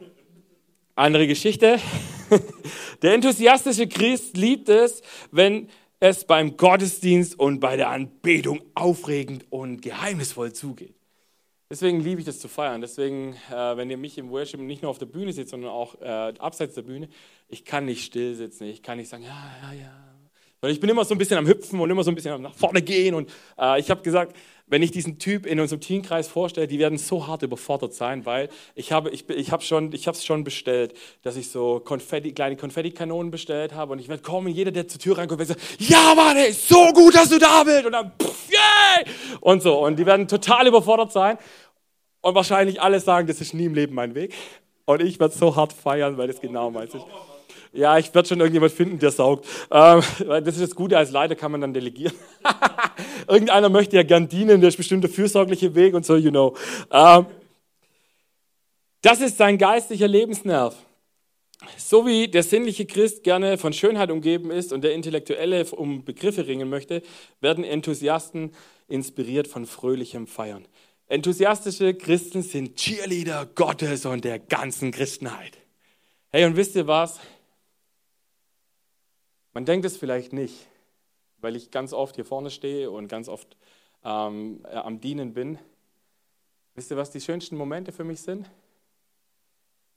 [0.95, 1.79] andere Geschichte.
[3.03, 5.69] Der enthusiastische Christ liebt es, wenn
[6.01, 10.95] es beim Gottesdienst und bei der Anbetung aufregend und geheimnisvoll zugeht.
[11.69, 12.81] Deswegen liebe ich das zu feiern.
[12.81, 16.01] Deswegen, äh, wenn ihr mich im Worship nicht nur auf der Bühne seht, sondern auch
[16.01, 17.09] äh, abseits der Bühne,
[17.49, 18.65] ich kann nicht still sitzen.
[18.65, 20.07] Ich kann nicht sagen, ja, ja, ja.
[20.61, 22.55] Weil ich bin immer so ein bisschen am Hüpfen und immer so ein bisschen nach
[22.55, 23.15] vorne gehen.
[23.15, 24.37] Und äh, ich habe gesagt,
[24.69, 28.49] wenn ich diesen Typ in unserem Teamkreis vorstelle, die werden so hart überfordert sein, weil
[28.75, 32.57] ich habe ich, ich hab schon, ich es schon bestellt, dass ich so Konfetti, kleine
[32.57, 36.15] Konfettikanonen bestellt habe und ich werde kommen, jeder, der zur Tür reinkommt, wird sagen, ja
[36.15, 39.05] Mann, ey, so gut, dass du da bist und dann, pff, yay!
[39.41, 41.39] Und so, und die werden total überfordert sein
[42.21, 44.35] und wahrscheinlich alle sagen, das ist nie im Leben mein Weg.
[44.85, 47.05] Und ich werde so hart feiern, weil das genau meins ist.
[47.77, 49.47] Ja, ich werde schon irgendjemand finden, der saugt.
[49.71, 52.15] Ähm, das ist das Gute, als Leiter kann man dann delegieren.
[53.29, 56.57] Irgendeiner möchte ja gern dienen, der ist bestimmt der fürsorgliche Weg und so, you know.
[56.91, 57.27] Ähm,
[59.03, 60.75] das ist sein geistlicher Lebensnerv.
[61.77, 66.47] So wie der sinnliche Christ gerne von Schönheit umgeben ist und der Intellektuelle um Begriffe
[66.47, 67.03] ringen möchte,
[67.41, 68.53] werden Enthusiasten
[68.89, 70.67] inspiriert von fröhlichem Feiern.
[71.09, 75.59] Enthusiastische Christen sind Cheerleader Gottes und der ganzen Christenheit.
[76.31, 77.21] Hey, und wisst ihr was?
[79.57, 80.67] Man denkt es vielleicht nicht,
[81.39, 83.57] weil ich ganz oft hier vorne stehe und ganz oft
[84.05, 85.59] ähm, äh, am Dienen bin.
[86.75, 88.51] Wisst ihr, was die schönsten Momente für mich sind?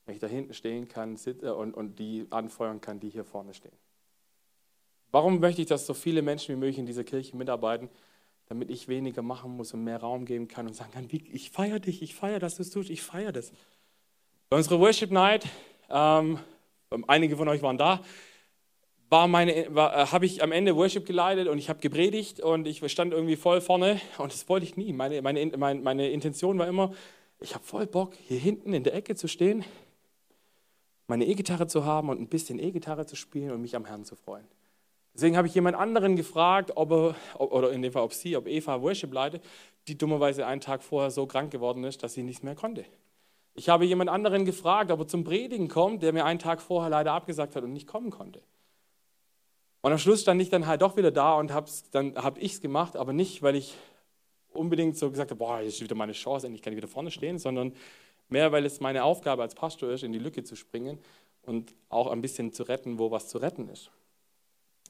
[0.05, 3.75] Wenn ich da hinten stehen kann und, und die anfeuern kann, die hier vorne stehen.
[5.11, 7.89] Warum möchte ich, dass so viele Menschen wie möglich in dieser Kirche mitarbeiten?
[8.45, 11.79] Damit ich weniger machen muss und mehr Raum geben kann und sagen kann, ich feiere
[11.79, 13.51] dich, ich feiere, dass du es tust, ich feiere das.
[14.47, 15.45] Bei unserer Worship Night,
[15.89, 16.39] ähm,
[17.07, 18.01] einige von euch waren da,
[19.09, 22.89] war meine, äh, habe ich am Ende Worship geleitet und ich habe gepredigt und ich
[22.91, 24.93] stand irgendwie voll vorne und das wollte ich nie.
[24.93, 26.93] Meine, meine, meine, meine Intention war immer,
[27.39, 29.65] ich habe voll Bock, hier hinten in der Ecke zu stehen,
[31.07, 34.15] meine E-Gitarre zu haben und ein bisschen E-Gitarre zu spielen und mich am Herrn zu
[34.15, 34.45] freuen.
[35.15, 38.47] Deswegen habe ich jemand anderen gefragt, ob er, oder in dem Fall ob sie, ob
[38.47, 39.43] Eva Worship leitet,
[39.87, 42.85] die dummerweise einen Tag vorher so krank geworden ist, dass sie nicht mehr konnte.
[43.55, 46.91] Ich habe jemand anderen gefragt, ob er zum Predigen kommt, der mir einen Tag vorher
[46.91, 48.41] leider abgesagt hat und nicht kommen konnte.
[49.81, 52.53] Und am Schluss stand ich dann halt doch wieder da und hab's, dann habe ich
[52.53, 53.75] es gemacht, aber nicht, weil ich
[54.51, 57.11] unbedingt so gesagt habe, boah, jetzt ist wieder meine Chance, endlich kann ich wieder vorne
[57.11, 57.73] stehen, sondern
[58.27, 60.99] mehr, weil es meine Aufgabe als Pastor ist, in die Lücke zu springen
[61.43, 63.89] und auch ein bisschen zu retten, wo was zu retten ist.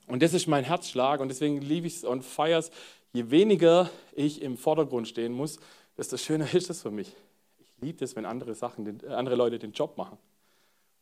[0.07, 2.71] Und das ist mein Herzschlag und deswegen liebe ich es und feiere es.
[3.13, 5.59] Je weniger ich im Vordergrund stehen muss,
[5.97, 7.15] desto schöner ist es für mich.
[7.59, 10.17] Ich liebe es, wenn andere Sachen, andere Leute den Job machen.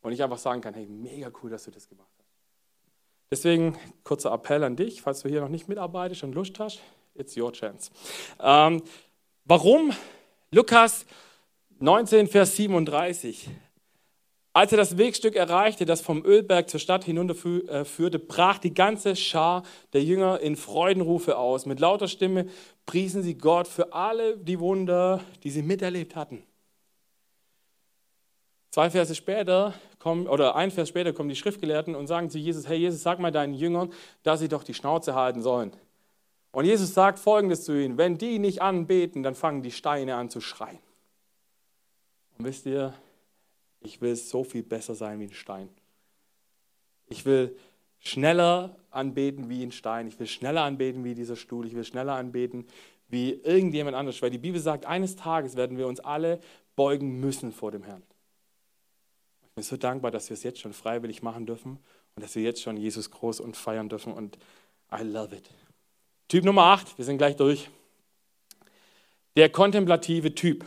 [0.01, 2.16] Und ich einfach sagen kann, hey, mega cool, dass du das gemacht hast.
[3.30, 6.80] Deswegen kurzer Appell an dich, falls du hier noch nicht mitarbeitest und Lust hast,
[7.13, 7.91] it's your chance.
[8.39, 8.82] Ähm,
[9.43, 9.91] warum?
[10.51, 11.05] Lukas
[11.80, 13.49] 19, Vers 37.
[14.53, 19.61] Als er das Wegstück erreichte, das vom Ölberg zur Stadt hinunterführte, brach die ganze Schar
[19.93, 21.67] der Jünger in Freudenrufe aus.
[21.67, 22.47] Mit lauter Stimme
[22.88, 26.41] priesen sie Gott für alle die Wunder, die sie miterlebt hatten.
[28.71, 29.75] Zwei Verse später
[30.07, 33.19] kommen, oder ein Vers später kommen die Schriftgelehrten und sagen zu Jesus, hey Jesus, sag
[33.19, 33.91] mal deinen Jüngern,
[34.23, 35.73] dass sie doch die Schnauze halten sollen.
[36.51, 40.29] Und Jesus sagt folgendes zu ihnen, wenn die nicht anbeten, dann fangen die Steine an
[40.29, 40.79] zu schreien.
[42.37, 42.93] Und wisst ihr,
[43.81, 45.67] ich will so viel besser sein wie ein Stein.
[47.07, 47.57] Ich will
[47.99, 50.07] schneller anbeten wie ein Stein.
[50.07, 51.67] Ich will schneller anbeten wie dieser Stuhl.
[51.67, 52.65] Ich will schneller anbeten
[53.09, 54.21] wie irgendjemand anderes.
[54.21, 56.39] Weil die Bibel sagt, eines Tages werden wir uns alle
[56.77, 58.03] beugen müssen vor dem Herrn
[59.57, 61.79] bin so dankbar, dass wir es jetzt schon freiwillig machen dürfen
[62.15, 64.37] und dass wir jetzt schon Jesus groß und feiern dürfen und
[64.93, 65.49] I love it.
[66.27, 67.67] Typ Nummer 8, wir sind gleich durch.
[69.35, 70.63] Der kontemplative Typ.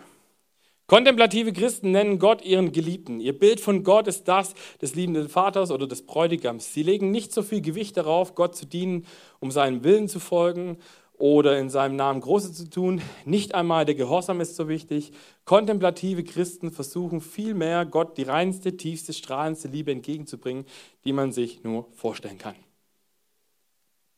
[0.88, 3.20] Kontemplative Christen nennen Gott ihren Geliebten.
[3.20, 6.74] Ihr Bild von Gott ist das des liebenden Vaters oder des Bräutigams.
[6.74, 9.07] Sie legen nicht so viel Gewicht darauf, Gott zu dienen,
[9.38, 10.78] um seinem Willen zu folgen
[11.21, 13.03] oder in seinem Namen Große zu tun.
[13.27, 15.12] Nicht einmal der Gehorsam ist so wichtig.
[15.45, 20.64] Kontemplative Christen versuchen vielmehr, Gott die reinste, tiefste, strahlendste Liebe entgegenzubringen,
[21.05, 22.57] die man sich nur vorstellen kann.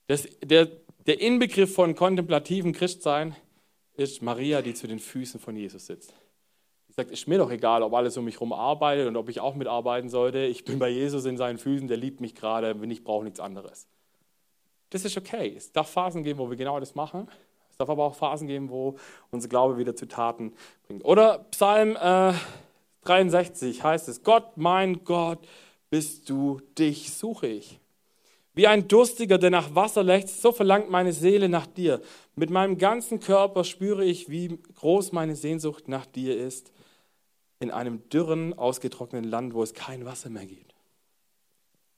[0.06, 0.68] Das, der,
[1.06, 3.34] der Inbegriff von kontemplativem Christsein
[3.94, 6.14] ist Maria, die zu den Füßen von Jesus sitzt.
[6.88, 9.40] Die sagt, ist mir doch egal, ob alles um mich herum arbeitet und ob ich
[9.40, 10.44] auch mitarbeiten sollte.
[10.44, 13.40] Ich bin bei Jesus in seinen Füßen, der liebt mich gerade, wenn ich brauche nichts
[13.40, 13.88] anderes.
[14.92, 15.54] Das ist okay.
[15.56, 17.26] Es darf Phasen geben, wo wir genau das machen.
[17.70, 18.96] Es darf aber auch Phasen geben, wo
[19.30, 20.52] unser Glaube wieder zu Taten
[20.86, 21.02] bringt.
[21.06, 22.34] Oder Psalm äh,
[23.04, 25.38] 63 heißt es, Gott, mein Gott,
[25.88, 27.80] bist du, dich suche ich.
[28.52, 32.02] Wie ein Durstiger, der nach Wasser lechzt, so verlangt meine Seele nach dir.
[32.36, 36.70] Mit meinem ganzen Körper spüre ich, wie groß meine Sehnsucht nach dir ist,
[37.60, 40.71] in einem dürren, ausgetrockneten Land, wo es kein Wasser mehr gibt.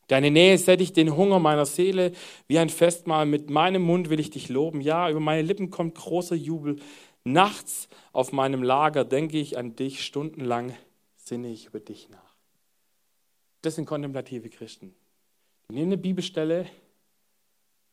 [0.08, 2.12] Deine Nähe sättigt den Hunger meiner Seele
[2.46, 3.26] wie ein Festmahl.
[3.26, 4.80] Mit meinem Mund will ich dich loben.
[4.80, 6.76] Ja, über meine Lippen kommt großer Jubel.
[7.24, 10.04] Nachts auf meinem Lager denke ich an dich.
[10.04, 10.74] Stundenlang
[11.16, 12.34] sinne ich über dich nach.
[13.62, 14.94] Das sind kontemplative Christen.
[15.70, 16.66] Die nehmen eine Bibelstelle,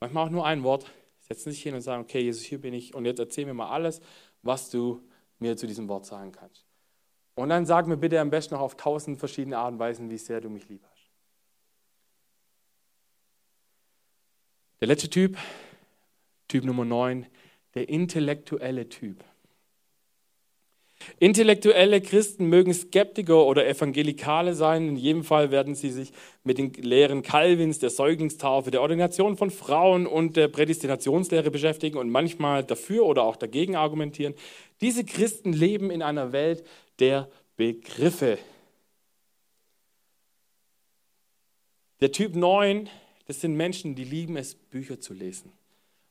[0.01, 0.86] manchmal auch nur ein Wort,
[1.22, 3.70] setzen sich hin und sagen, okay, Jesus, hier bin ich und jetzt erzähl mir mal
[3.70, 4.01] alles,
[4.41, 5.01] was du
[5.39, 6.66] mir zu diesem Wort sagen kannst.
[7.36, 10.18] Und dann sag mir bitte am besten noch auf tausend verschiedene Arten und Weisen, wie
[10.18, 11.09] sehr du mich lieb hast.
[14.82, 15.38] Der letzte Typ,
[16.47, 17.27] Typ Nummer 9,
[17.75, 19.23] der intellektuelle Typ.
[21.19, 24.88] Intellektuelle Christen mögen Skeptiker oder Evangelikale sein.
[24.88, 26.11] In jedem Fall werden sie sich
[26.43, 32.09] mit den Lehren Calvins, der Säuglingstaufe, der Ordination von Frauen und der Prädestinationslehre beschäftigen und
[32.09, 34.34] manchmal dafür oder auch dagegen argumentieren.
[34.82, 36.65] Diese Christen leben in einer Welt
[36.97, 38.39] der Begriffe.
[41.99, 42.89] Der Typ 9,
[43.32, 45.53] das sind Menschen, die lieben es, Bücher zu lesen.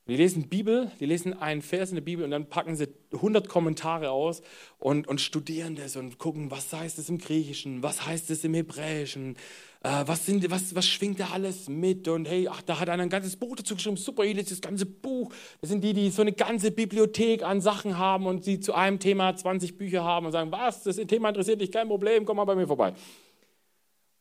[0.09, 3.47] Die lesen Bibel, die lesen einen Vers in der Bibel und dann packen sie 100
[3.47, 4.41] Kommentare aus
[4.79, 8.55] und, und studieren das und gucken, was heißt es im Griechischen, was heißt es im
[8.55, 9.37] Hebräischen,
[9.83, 13.03] äh, was, sind, was, was schwingt da alles mit und hey, ach, da hat einer
[13.03, 15.31] ein ganzes Buch dazu geschrieben, super, hier ist das ganze Buch.
[15.61, 18.99] Das sind die, die so eine ganze Bibliothek an Sachen haben und sie zu einem
[18.99, 22.47] Thema 20 Bücher haben und sagen, was, das Thema interessiert dich, kein Problem, komm mal
[22.47, 22.95] bei mir vorbei.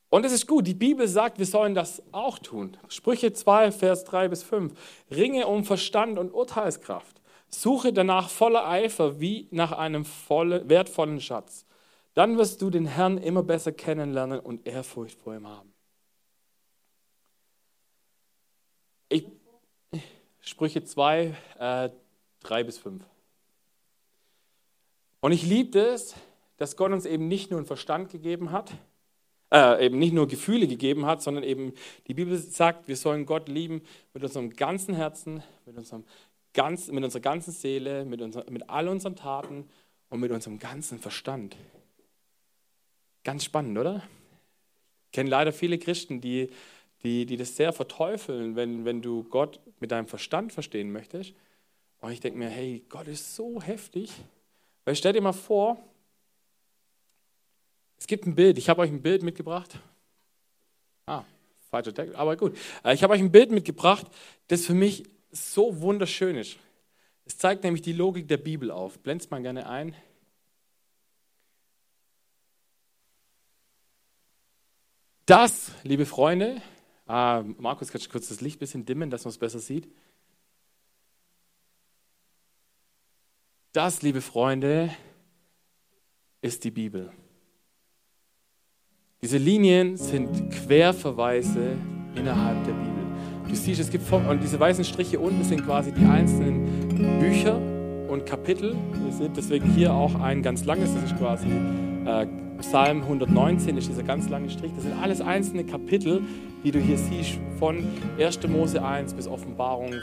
[0.10, 2.78] Und es ist gut, die Bibel sagt, wir sollen das auch tun.
[2.88, 4.74] Sprüche 2, Vers 3 bis 5.
[5.12, 7.22] Ringe um Verstand und Urteilskraft.
[7.49, 11.66] Suche danach voller Eifer wie nach einem volle, wertvollen Schatz.
[12.16, 15.74] Dann wirst du den Herrn immer besser kennenlernen und Ehrfurcht vor ihm haben.
[19.10, 19.26] Ich,
[20.41, 21.89] Sprüche 2, äh,
[22.41, 23.03] 3 bis 5.
[25.22, 26.16] Und ich liebe es,
[26.57, 28.72] dass Gott uns eben nicht nur einen Verstand gegeben hat,
[29.51, 31.73] äh, eben nicht nur Gefühle gegeben hat, sondern eben
[32.07, 33.81] die Bibel sagt, wir sollen Gott lieben
[34.13, 36.03] mit unserem ganzen Herzen, mit, unserem
[36.53, 39.69] ganz, mit unserer ganzen Seele, mit, unser, mit all unseren Taten
[40.09, 41.55] und mit unserem ganzen Verstand.
[43.23, 44.03] Ganz spannend, oder?
[45.05, 46.49] Ich kenne leider viele Christen, die,
[47.03, 51.33] die, die das sehr verteufeln, wenn, wenn du Gott mit deinem Verstand verstehen möchtest.
[52.01, 54.11] Und ich denke mir, hey, Gott ist so heftig.
[54.85, 55.77] Weil stell dir mal vor,
[58.10, 58.57] gibt ein Bild.
[58.57, 59.80] Ich habe euch ein Bild mitgebracht.
[61.05, 61.24] Ah,
[61.70, 62.57] falscher Text, aber gut.
[62.84, 64.07] Äh, ich habe euch ein Bild mitgebracht,
[64.47, 66.57] das für mich so wunderschön ist.
[67.24, 68.99] Es zeigt nämlich die Logik der Bibel auf.
[68.99, 69.95] Blend's mal gerne ein.
[75.26, 76.60] Das, liebe Freunde,
[77.05, 79.88] ah, Markus, kannst du kurz das Licht ein bisschen dimmen, dass man es besser sieht?
[83.72, 84.91] Das, liebe Freunde,
[86.41, 87.14] ist die Bibel.
[89.22, 91.76] Diese Linien sind Querverweise
[92.15, 93.03] innerhalb der Bibel.
[93.49, 97.59] Du siehst, es gibt und diese weißen Striche unten sind quasi die einzelnen Bücher
[98.07, 98.78] und Kapitel.
[99.05, 101.47] Ihr seht deswegen hier auch ein ganz langes, das ist quasi
[102.05, 102.28] äh,
[102.61, 104.72] Psalm 119, ist dieser ganz lange Strich.
[104.74, 106.22] Das sind alles einzelne Kapitel,
[106.63, 107.84] die du hier siehst, von
[108.17, 108.47] 1.
[108.47, 109.95] Mose 1 bis Offenbarung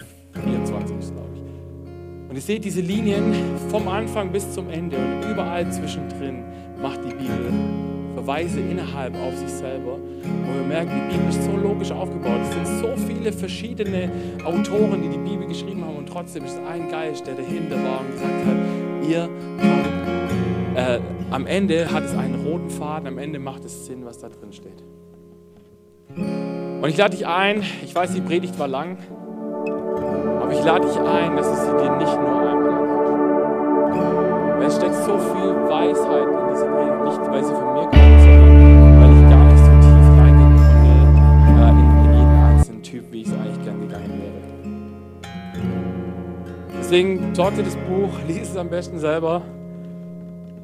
[0.45, 2.29] 24, glaube ich.
[2.29, 3.33] Und ihr seht diese Linien
[3.71, 6.45] vom Anfang bis zum Ende und überall zwischendrin
[6.83, 7.86] macht die Bibel
[8.27, 9.95] Verweise innerhalb auf sich selber.
[9.95, 12.41] Und wir merken, die Bibel ist so logisch aufgebaut.
[12.43, 14.11] Es sind so viele verschiedene
[14.45, 18.01] Autoren, die die Bibel geschrieben haben und trotzdem ist es ein Geist, der dahinter war
[18.01, 18.57] und gesagt hat,
[19.09, 19.29] ihr
[19.61, 19.87] kommt.
[20.77, 20.99] Äh,
[21.31, 24.53] am Ende hat es einen roten Faden, am Ende macht es Sinn, was da drin
[24.53, 24.83] steht.
[26.17, 28.99] Und ich lade dich ein, ich weiß, die Predigt war lang,
[30.41, 33.07] aber ich lade dich ein, dass du sie dir nicht nur einmal anhörst.
[34.67, 36.76] Es steckt so viel Weisheit in dieser Predigt,
[37.07, 37.97] nicht weil sie von mir kommt,
[46.79, 49.43] Deswegen sorgt dir das Buch, lies es am besten selber.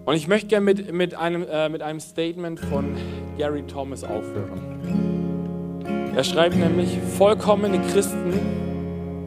[0.05, 2.95] Und ich möchte gerne mit, mit, äh, mit einem Statement von
[3.39, 6.13] Gary Thomas aufhören.
[6.15, 8.39] Er schreibt nämlich, vollkommene Christen,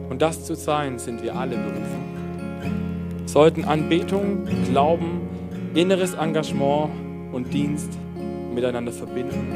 [0.08, 5.20] und das zu sein, sind wir alle berufen, sollten Anbetung, Glauben,
[5.74, 6.88] inneres Engagement
[7.32, 7.98] und Dienst
[8.54, 9.52] miteinander verbinden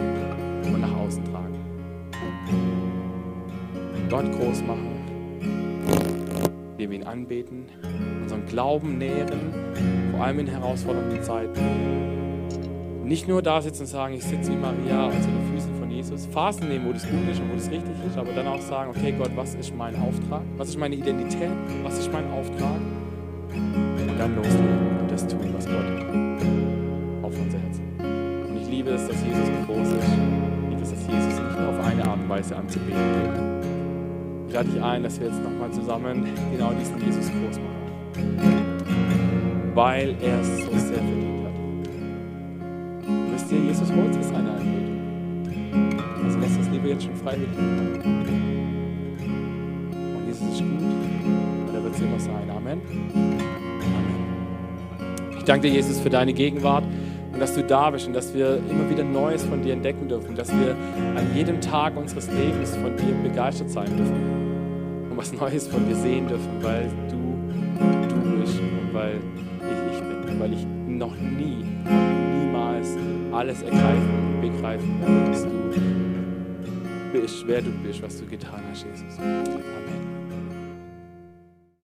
[0.65, 1.59] und nach außen tragen.
[4.09, 5.01] Gott groß machen
[6.81, 7.67] indem wir ihn anbeten,
[8.23, 9.53] unseren Glauben nähren,
[10.13, 11.61] vor allem in herausfordernden Zeiten.
[13.05, 16.25] Nicht nur da sitzen und sagen, ich sitze wie Maria zu den Füßen von Jesus,
[16.25, 18.93] Phasen nehmen, wo das gut ist und wo das richtig ist, aber dann auch sagen,
[18.97, 20.41] okay Gott, was ist mein Auftrag?
[20.57, 21.51] Was ist meine Identität?
[21.83, 22.81] Was ist mein Auftrag?
[23.53, 26.10] Und dann loslegen und das tun, was Gott
[28.95, 30.09] es, dass Jesus groß ist.
[30.69, 33.51] Liebe es, dass Jesus nicht auf eine Art und Weise anzubeten
[34.51, 37.87] ich lade dich ein, dass wir jetzt nochmal zusammen genau diesen Jesus groß machen.
[39.75, 41.53] Weil er es so sehr verdient hat.
[43.33, 44.99] Wisst ihr, Jesus holt sich seine Anbetung.
[46.25, 47.57] Also lässt das Liebe jetzt schon freiwillig.
[49.17, 50.83] Und Jesus ist gut
[51.69, 52.51] und er wird es immer sein.
[52.51, 52.81] Amen.
[53.15, 54.17] Amen.
[55.39, 56.83] Ich danke dir, Jesus, für deine Gegenwart
[57.41, 60.37] und dass du da bist und dass wir immer wieder Neues von dir entdecken dürfen,
[60.37, 60.77] dass wir
[61.17, 64.41] an jedem Tag unseres Lebens von dir begeistert sein dürfen
[65.21, 67.17] was Neues von dir sehen dürfen, weil du
[68.09, 69.17] du bist und weil
[69.61, 70.41] ich ich bin.
[70.41, 71.63] weil ich noch nie,
[72.41, 72.97] niemals
[73.31, 75.51] alles ergreifen und begreifen werde, dass du
[77.13, 79.19] bist, wer du bist, was du getan hast, Jesus.
[79.19, 79.90] Amen.